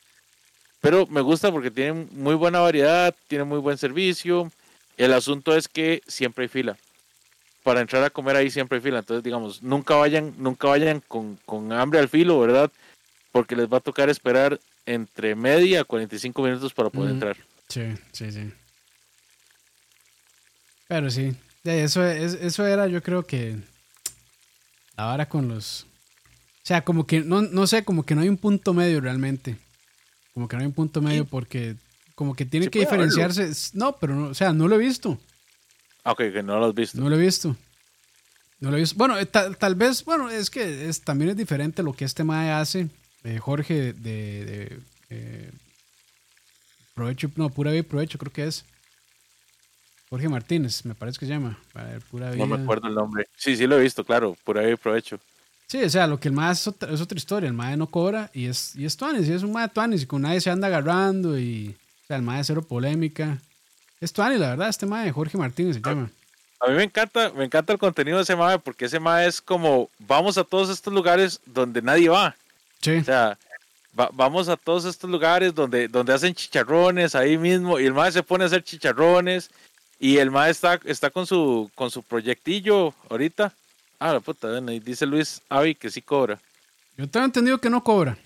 [0.80, 4.50] Pero me gusta porque tienen muy buena variedad, tiene muy buen servicio.
[4.96, 6.76] El asunto es que siempre hay fila.
[7.64, 9.00] Para entrar a comer ahí siempre hay fila.
[9.00, 12.70] Entonces, digamos, nunca vayan, nunca vayan con, con hambre al filo, ¿verdad?
[13.32, 17.36] Porque les va a tocar esperar entre media a 45 minutos para poder entrar.
[17.68, 18.52] Sí, sí, sí.
[20.88, 23.56] Pero sí, eso, eso era yo creo que
[24.96, 25.82] ahora con los...
[25.82, 29.56] O sea, como que, no, no sé, como que no hay un punto medio realmente.
[30.34, 31.76] Como que no hay un punto medio porque
[32.14, 33.50] como que tiene que diferenciarse.
[33.74, 35.18] No, pero no, o sea, no lo he visto.
[36.04, 36.98] Ah, ok, que no lo has visto.
[36.98, 37.56] No lo he visto.
[38.60, 38.96] No lo he visto.
[38.96, 42.50] Bueno, eh, tal, vez, bueno, es que es, también es diferente lo que este MAE
[42.50, 42.88] hace.
[43.24, 45.50] Eh, Jorge de, eh,
[46.98, 48.64] Provecho, no, Pura Vida y Provecho, creo que es.
[50.10, 51.56] Jorge Martínez, me parece que se llama.
[52.10, 52.44] pura vida.
[52.44, 53.28] No me acuerdo el nombre.
[53.36, 54.36] Sí, sí lo he visto, claro.
[54.42, 55.20] Pura Vida y Provecho.
[55.68, 57.46] Sí, o sea, lo que el MAE es otra, es otra historia.
[57.46, 60.06] El MAE no cobra y es, y es Tuanis, y es un MAE Tuanis, y
[60.06, 61.38] con nadie se anda agarrando.
[61.38, 63.38] Y, o sea, el MAE cero polémica.
[64.00, 66.10] Es Tuanis, la verdad, este MAE, Jorge Martínez se llama.
[66.60, 69.40] A mí me encanta, me encanta el contenido de ese MAE porque ese MAE es
[69.40, 72.34] como, vamos a todos estos lugares donde nadie va.
[72.80, 72.96] Sí.
[72.96, 73.38] O sea,
[73.92, 78.22] vamos a todos estos lugares donde, donde hacen chicharrones ahí mismo y el MAE se
[78.22, 79.50] pone a hacer chicharrones
[79.98, 83.52] y el MAE está, está con, su, con su proyectillo ahorita.
[83.98, 86.38] Ah, la puta, y dice Luis Avi que sí cobra.
[86.96, 88.16] Yo tengo entendido que no cobra.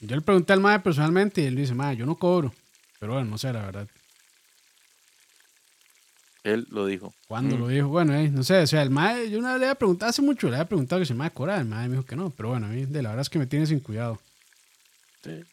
[0.00, 2.52] Yo le pregunté al MAE personalmente y él dice, MAE, yo no cobro.
[3.00, 3.88] Pero bueno, no sé, la verdad.
[6.44, 7.12] Él lo dijo.
[7.26, 7.60] ¿Cuándo mm.
[7.60, 7.88] lo dijo?
[7.88, 10.22] Bueno, eh, no sé, o sea, el MAE, yo una vez le había preguntado, hace
[10.22, 12.30] mucho le había preguntado que si el MAE cobra, el MAE me dijo que no,
[12.30, 14.20] pero bueno, a mí de la verdad es que me tiene sin cuidado.
[15.26, 15.44] Sí.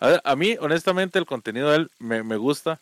[0.00, 2.78] A, a mí, honestamente, el contenido de él me, me gusta.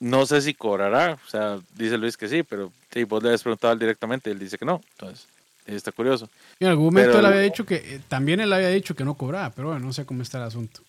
[0.00, 3.42] No sé si cobrará, o sea, dice Luis que sí, pero sí, vos le habías
[3.42, 5.28] preguntado directamente, él dice que no, entonces
[5.66, 6.28] está curioso.
[6.58, 9.50] en algún momento él había dicho que, eh, también él había dicho que no cobraba,
[9.50, 10.82] pero bueno, no sé cómo está el asunto.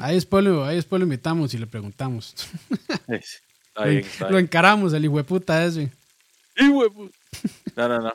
[0.00, 2.34] Ahí, después lo, ahí después lo invitamos y le preguntamos.
[4.28, 5.90] lo, encaramos, el hijueputa ese.
[6.56, 7.16] Hijueputa.
[7.74, 8.12] No, no, no.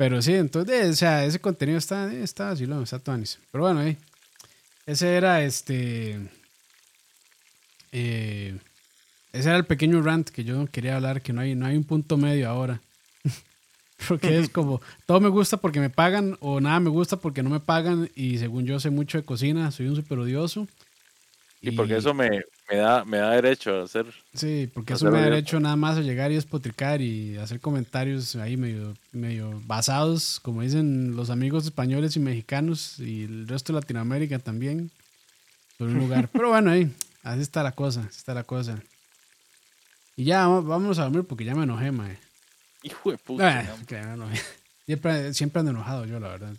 [0.00, 3.38] Pero sí, entonces, o sea, ese contenido está, está así, lo está tuanis.
[3.52, 3.98] Pero bueno, ahí.
[4.86, 6.18] Ese era este
[7.92, 8.58] eh,
[9.34, 11.84] ese era el pequeño rant que yo quería hablar, que no hay, no hay un
[11.84, 12.80] punto medio ahora.
[14.08, 17.50] porque es como, todo me gusta porque me pagan o nada me gusta porque no
[17.50, 20.66] me pagan y según yo sé mucho de cocina, soy un super odioso.
[21.60, 22.42] Y, porque eso me,
[22.76, 24.06] da, me da derecho a hacer...
[24.34, 28.36] Sí, porque eso me da derecho nada más a llegar y despotricar y hacer comentarios
[28.36, 33.80] ahí medio, medio basados, como dicen los amigos españoles y mexicanos y el resto de
[33.80, 34.90] Latinoamérica también,
[35.78, 36.28] sobre un lugar.
[36.32, 36.90] Pero bueno, ahí,
[37.22, 38.82] Así está la cosa, así está la cosa.
[40.16, 42.18] Y ya, vamos a dormir porque ya me enojé, mae.
[42.82, 43.60] Hijo de puta.
[43.60, 43.76] Ah,
[44.86, 46.54] siempre, siempre ando enojado yo, la verdad.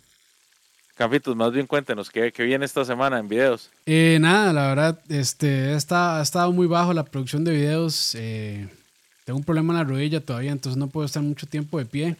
[0.94, 3.70] Campitos, más bien cuéntenos, ¿qué, ¿qué, viene esta semana en videos?
[3.86, 8.14] Eh, nada, la verdad, este, está, ha estado muy bajo la producción de videos.
[8.14, 8.68] Eh,
[9.24, 12.16] tengo un problema en la rodilla todavía, entonces no puedo estar mucho tiempo de pie.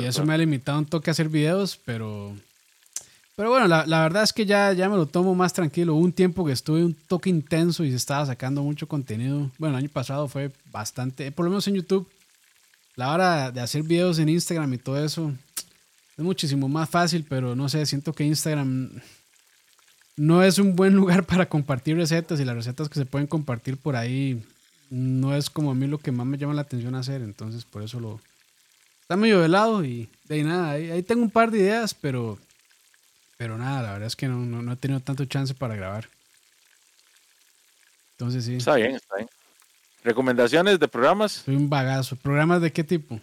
[0.00, 2.34] y eso me ha limitado un toque a hacer videos, pero
[3.36, 5.94] pero bueno, la, verdad es que ya, ya me lo tomo más tranquilo.
[5.94, 9.50] Hubo un tiempo que estuve un toque intenso y se estaba sacando mucho contenido.
[9.58, 12.08] Bueno, el año pasado fue bastante, por lo menos en YouTube.
[12.94, 15.32] La hora de hacer videos en Instagram y todo eso
[16.16, 18.90] es muchísimo más fácil, pero no sé, siento que Instagram
[20.16, 23.76] no es un buen lugar para compartir recetas y las recetas que se pueden compartir
[23.76, 24.42] por ahí
[24.90, 27.22] no es como a mí lo que más me llama la atención hacer.
[27.22, 28.20] Entonces, por eso lo...
[29.00, 32.38] Está medio de lado y de nada, ahí tengo un par de ideas, pero
[33.36, 36.08] pero nada, la verdad es que no, no, he tenido tanto chance para grabar.
[38.12, 38.56] Entonces sí.
[38.56, 39.28] Está bien, está bien.
[40.04, 41.32] ¿Recomendaciones de programas?
[41.44, 42.16] Soy un bagazo.
[42.16, 43.20] ¿Programas de qué tipo?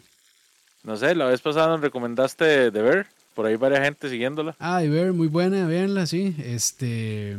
[0.84, 3.07] No sé, la vez pasada nos recomendaste de ver.
[3.36, 4.55] Por ahí varias gente siguiéndola.
[4.59, 6.36] Ah, de ver, muy buena, véanla, sí.
[6.43, 7.38] Este.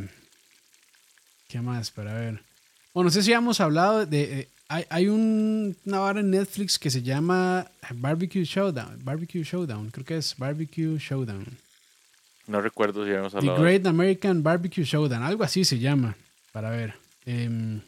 [1.48, 1.90] ¿Qué más?
[1.90, 2.40] Para ver.
[2.94, 4.40] Bueno, no sé si hemos hablado de.
[4.40, 9.00] Eh, hay, hay un, una hora en Netflix que se llama Barbecue Showdown.
[9.04, 11.44] Barbecue Showdown, creo que es Barbecue Showdown.
[12.46, 13.58] No recuerdo si habíamos hablado.
[13.58, 16.16] The Great American Barbecue Showdown, algo así se llama.
[16.52, 16.94] Para ver.
[17.26, 17.80] Em,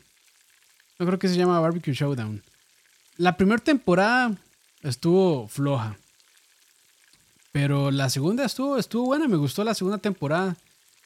[0.98, 2.42] no creo que se llama Barbecue Showdown.
[3.16, 4.36] La primera temporada
[4.84, 5.96] estuvo floja.
[7.52, 10.56] Pero la segunda estuvo, estuvo buena, me gustó la segunda temporada.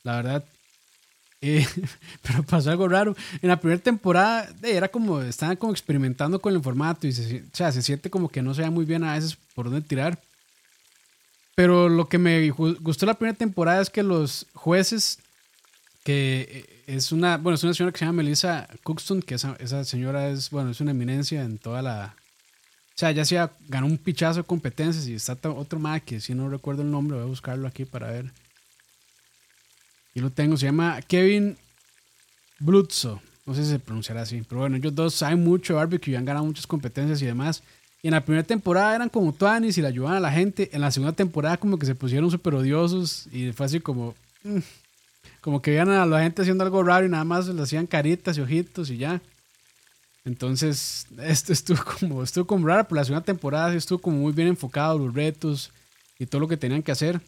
[0.02, 0.44] La verdad.
[1.40, 1.66] Eh,
[2.22, 3.16] pero pasó algo raro.
[3.42, 7.56] En la primera temporada era como, estaban como experimentando con el formato y se, o
[7.56, 10.20] sea, se siente como que no se muy bien a veces por dónde tirar.
[11.54, 15.18] Pero lo que me gustó la primera temporada es que los jueces
[16.04, 19.56] que eh, es una, bueno, es una señora que se llama Melissa Cookstone, que esa,
[19.60, 22.16] esa señora es, bueno, es una eminencia en toda la...
[22.98, 23.38] O sea, ya se
[23.68, 27.16] ganó un pichazo de competencias y está otro más que si no recuerdo el nombre,
[27.16, 28.32] voy a buscarlo aquí para ver.
[30.14, 31.56] Y lo tengo, se llama Kevin
[32.58, 33.22] Blutzo.
[33.46, 36.16] No sé si se pronunciará así, pero bueno, ellos dos saben mucho de barbecue y
[36.16, 37.62] han ganado muchas competencias y demás.
[38.02, 40.68] Y en la primera temporada eran como tuanis y la ayudaban a la gente.
[40.72, 44.16] En la segunda temporada como que se pusieron súper odiosos y fue así como...
[44.42, 44.58] Mm,
[45.40, 48.36] como que veían a la gente haciendo algo raro y nada más le hacían caritas
[48.36, 49.22] y ojitos y ya.
[50.28, 54.48] Entonces, esto estuvo como, estuvo como raro, pero la segunda temporada estuvo como muy bien
[54.48, 55.72] enfocado, los retos
[56.18, 57.20] y todo lo que tenían que hacer.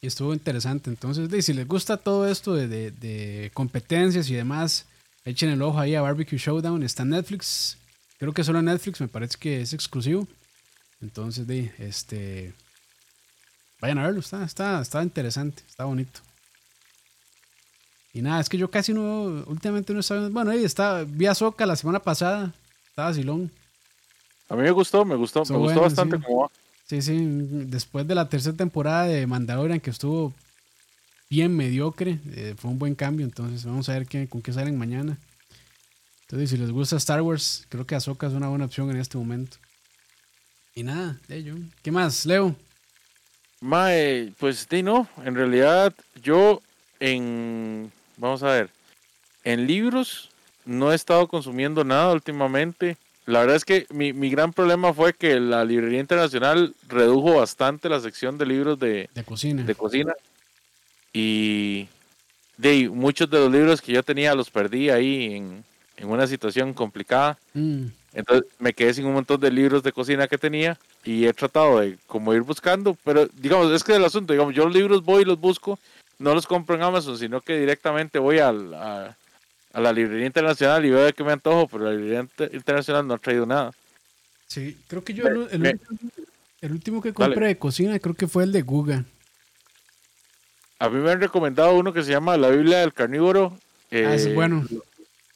[0.00, 0.88] Y estuvo interesante.
[0.88, 4.86] Entonces, si les gusta todo esto de, de, competencias y demás,
[5.26, 6.82] echen el ojo ahí a Barbecue Showdown.
[6.82, 7.76] Está en Netflix.
[8.18, 10.26] Creo que solo en Netflix, me parece que es exclusivo.
[11.02, 12.54] Entonces, de, este,
[13.80, 14.20] vayan a verlo.
[14.20, 16.20] Está, está, está interesante, está bonito.
[18.12, 21.34] Y nada, es que yo casi no, últimamente no estaba, bueno, ahí está, vi a
[21.34, 22.52] Soca la semana pasada,
[22.88, 23.50] estaba Silón.
[24.48, 26.22] A mí me gustó, me gustó, me gustó bastante sí.
[26.22, 26.50] cómo va.
[26.86, 30.34] Sí, sí, después de la tercera temporada de Mandalorian que estuvo
[31.30, 34.76] bien mediocre, eh, fue un buen cambio, entonces vamos a ver qué, con qué salen
[34.76, 35.16] mañana.
[36.22, 39.16] Entonces, si les gusta Star Wars, creo que Ahsoka es una buena opción en este
[39.16, 39.56] momento.
[40.74, 41.54] Y nada, yo.
[41.82, 42.54] ¿Qué más, Leo?
[43.60, 46.60] Mae, pues sí, no, en realidad yo
[47.00, 47.92] en
[48.22, 48.70] Vamos a ver.
[49.42, 50.30] En libros
[50.64, 52.96] no he estado consumiendo nada últimamente.
[53.26, 57.98] La verdad es que mi, gran problema fue que la librería internacional redujo bastante la
[57.98, 59.64] sección de libros de, cocina.
[59.64, 60.14] De cocina.
[61.12, 61.88] Y
[62.58, 65.64] de muchos de los libros que yo tenía los perdí ahí en,
[66.04, 67.36] una situación complicada.
[67.54, 67.86] Mm.
[68.14, 71.80] Entonces me quedé sin un montón de libros de cocina que tenía y he tratado
[71.80, 75.22] de como ir buscando, pero digamos, es que el asunto, digamos, yo los libros voy
[75.22, 75.76] y los busco
[76.22, 79.16] no los compro en Amazon, sino que directamente voy a, a,
[79.80, 83.18] la librería internacional y veo de qué me antojo, pero la librería internacional no ha
[83.18, 83.72] traído nada.
[84.46, 88.62] Sí, creo que yo el, último que compré de cocina creo que fue el de
[88.62, 89.04] Google.
[90.78, 93.56] A mí me han recomendado uno que se llama La Biblia del Carnívoro.
[93.90, 94.66] ah, es eh, bueno.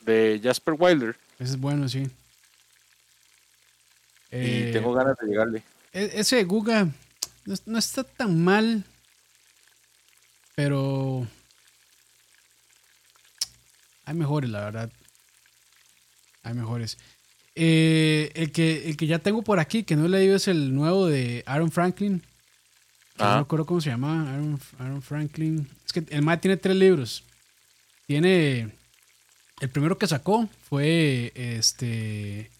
[0.00, 1.16] De Jasper Wilder.
[1.38, 2.02] Ese es bueno, sí.
[4.30, 5.62] y eh, tengo ganas de llegarle.
[5.92, 6.88] E, ese de Google
[7.64, 8.84] no está tan mal.
[10.56, 11.26] Pero
[14.06, 14.90] hay mejores, la verdad.
[16.42, 16.96] Hay mejores.
[17.54, 20.74] Eh, el, que, el que ya tengo por aquí, que no he leído, es el
[20.74, 22.22] nuevo de Aaron Franklin.
[23.18, 24.32] No me acuerdo cómo se llama.
[24.78, 25.68] Aaron, Franklin.
[25.84, 27.22] Es que el MAD tiene tres libros.
[28.06, 28.70] Tiene.
[29.60, 32.50] El primero que sacó fue este.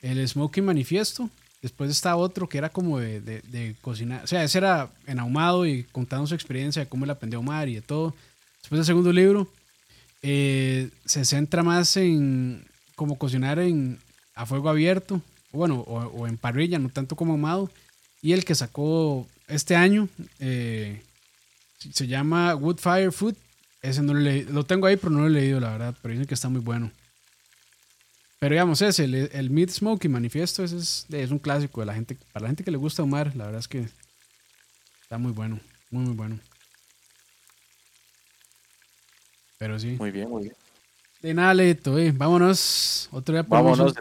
[0.00, 1.28] El Smoking Manifiesto.
[1.62, 4.22] Después está otro que era como de, de, cocinar.
[4.24, 7.40] O sea, ese era en ahumado y contando su experiencia de cómo él aprendió a
[7.40, 8.14] ahumar y de todo.
[8.60, 9.48] Después del segundo libro,
[10.22, 13.98] eh, se centra más en cómo cocinar en,
[14.34, 17.70] a fuego abierto, bueno, o, en parrilla, no tanto como ahumado.
[18.20, 21.02] Y el que sacó este año eh,
[21.78, 23.34] se llama Woodfire Food.
[23.82, 25.96] Ese no lo, lo tengo ahí, pero no lo he leído, la verdad.
[26.02, 26.90] Pero dicen que está muy bueno.
[28.38, 31.94] Pero digamos, ese, el, el Meat Smoking Manifiesto, ese es, es, un clásico de la
[31.94, 33.86] gente, para la gente que le gusta Omar, la verdad es que
[35.02, 35.58] está muy bueno,
[35.90, 36.38] muy, muy bueno.
[39.58, 39.96] Pero sí.
[39.98, 40.54] Muy bien, muy bien.
[41.22, 42.12] De nada, Leito, eh.
[42.12, 43.08] vámonos.
[43.10, 43.94] Otro día, ponemos un,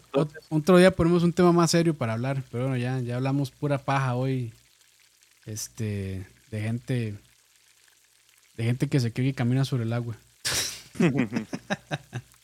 [0.50, 2.44] otro día ponemos un tema más serio para hablar.
[2.52, 4.54] Pero bueno, ya, ya hablamos pura paja hoy.
[5.46, 7.16] Este, de gente,
[8.58, 10.18] de gente que se cree y camina sobre el agua.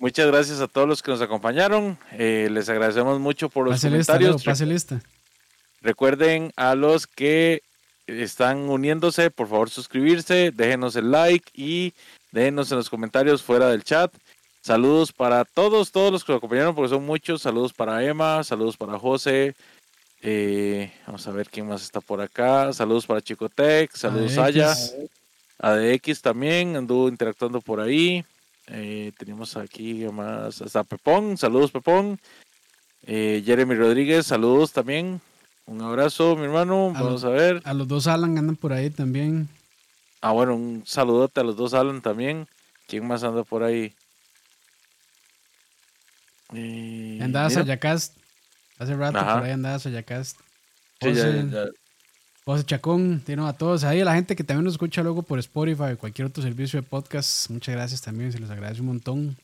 [0.00, 1.98] Muchas gracias a todos los que nos acompañaron.
[2.12, 4.42] Eh, les agradecemos mucho por los comentarios.
[5.82, 7.60] Recuerden a los que
[8.06, 11.92] están uniéndose, por favor suscribirse, déjenos el like y
[12.32, 14.10] déjenos en los comentarios fuera del chat.
[14.62, 17.42] Saludos para todos, todos los que nos acompañaron, porque son muchos.
[17.42, 19.54] Saludos para Emma, saludos para José.
[20.22, 22.72] Eh, vamos a ver quién más está por acá.
[22.72, 24.74] Saludos para Chicotec, saludos a Aya.
[25.58, 28.24] ADX también anduvo interactuando por ahí.
[28.72, 32.20] Eh, tenemos aquí más hasta Pepón, saludos Pepón.
[33.02, 35.20] Eh, Jeremy Rodríguez, saludos también.
[35.66, 36.92] Un abrazo, mi hermano.
[36.92, 37.60] Vamos a ver.
[37.64, 39.48] A los dos Alan andan por ahí también.
[40.20, 42.46] Ah, bueno, un saludote a los dos Alan también.
[42.86, 43.94] ¿Quién más anda por ahí?
[46.52, 48.16] Eh, andaba Sayacast.
[48.78, 50.38] Hace rato por ahí andaba Sayacast.
[51.00, 51.66] Sí, ya,
[52.64, 53.84] Chacón, a todos.
[53.84, 56.80] Ahí a la gente que también nos escucha luego por Spotify o cualquier otro servicio
[56.80, 59.36] de podcast, muchas gracias también, se les agradece un montón.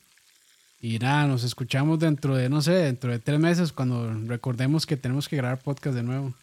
[0.81, 4.97] Y nada, nos escuchamos dentro de, no sé, dentro de tres meses cuando recordemos que
[4.97, 6.33] tenemos que grabar podcast de nuevo.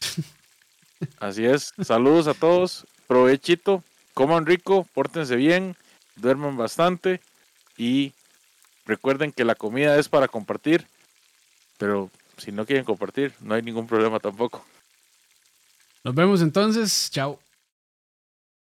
[1.20, 1.72] Así es.
[1.82, 2.86] Saludos a todos.
[3.06, 3.84] Provechito.
[4.14, 4.86] Coman rico.
[4.94, 5.76] Pórtense bien.
[6.16, 7.20] duerman bastante
[7.76, 8.12] y
[8.86, 10.86] recuerden que la comida es para compartir,
[11.78, 14.64] pero si no quieren compartir, no hay ningún problema tampoco.
[16.04, 17.38] Nos vemos entonces, chao.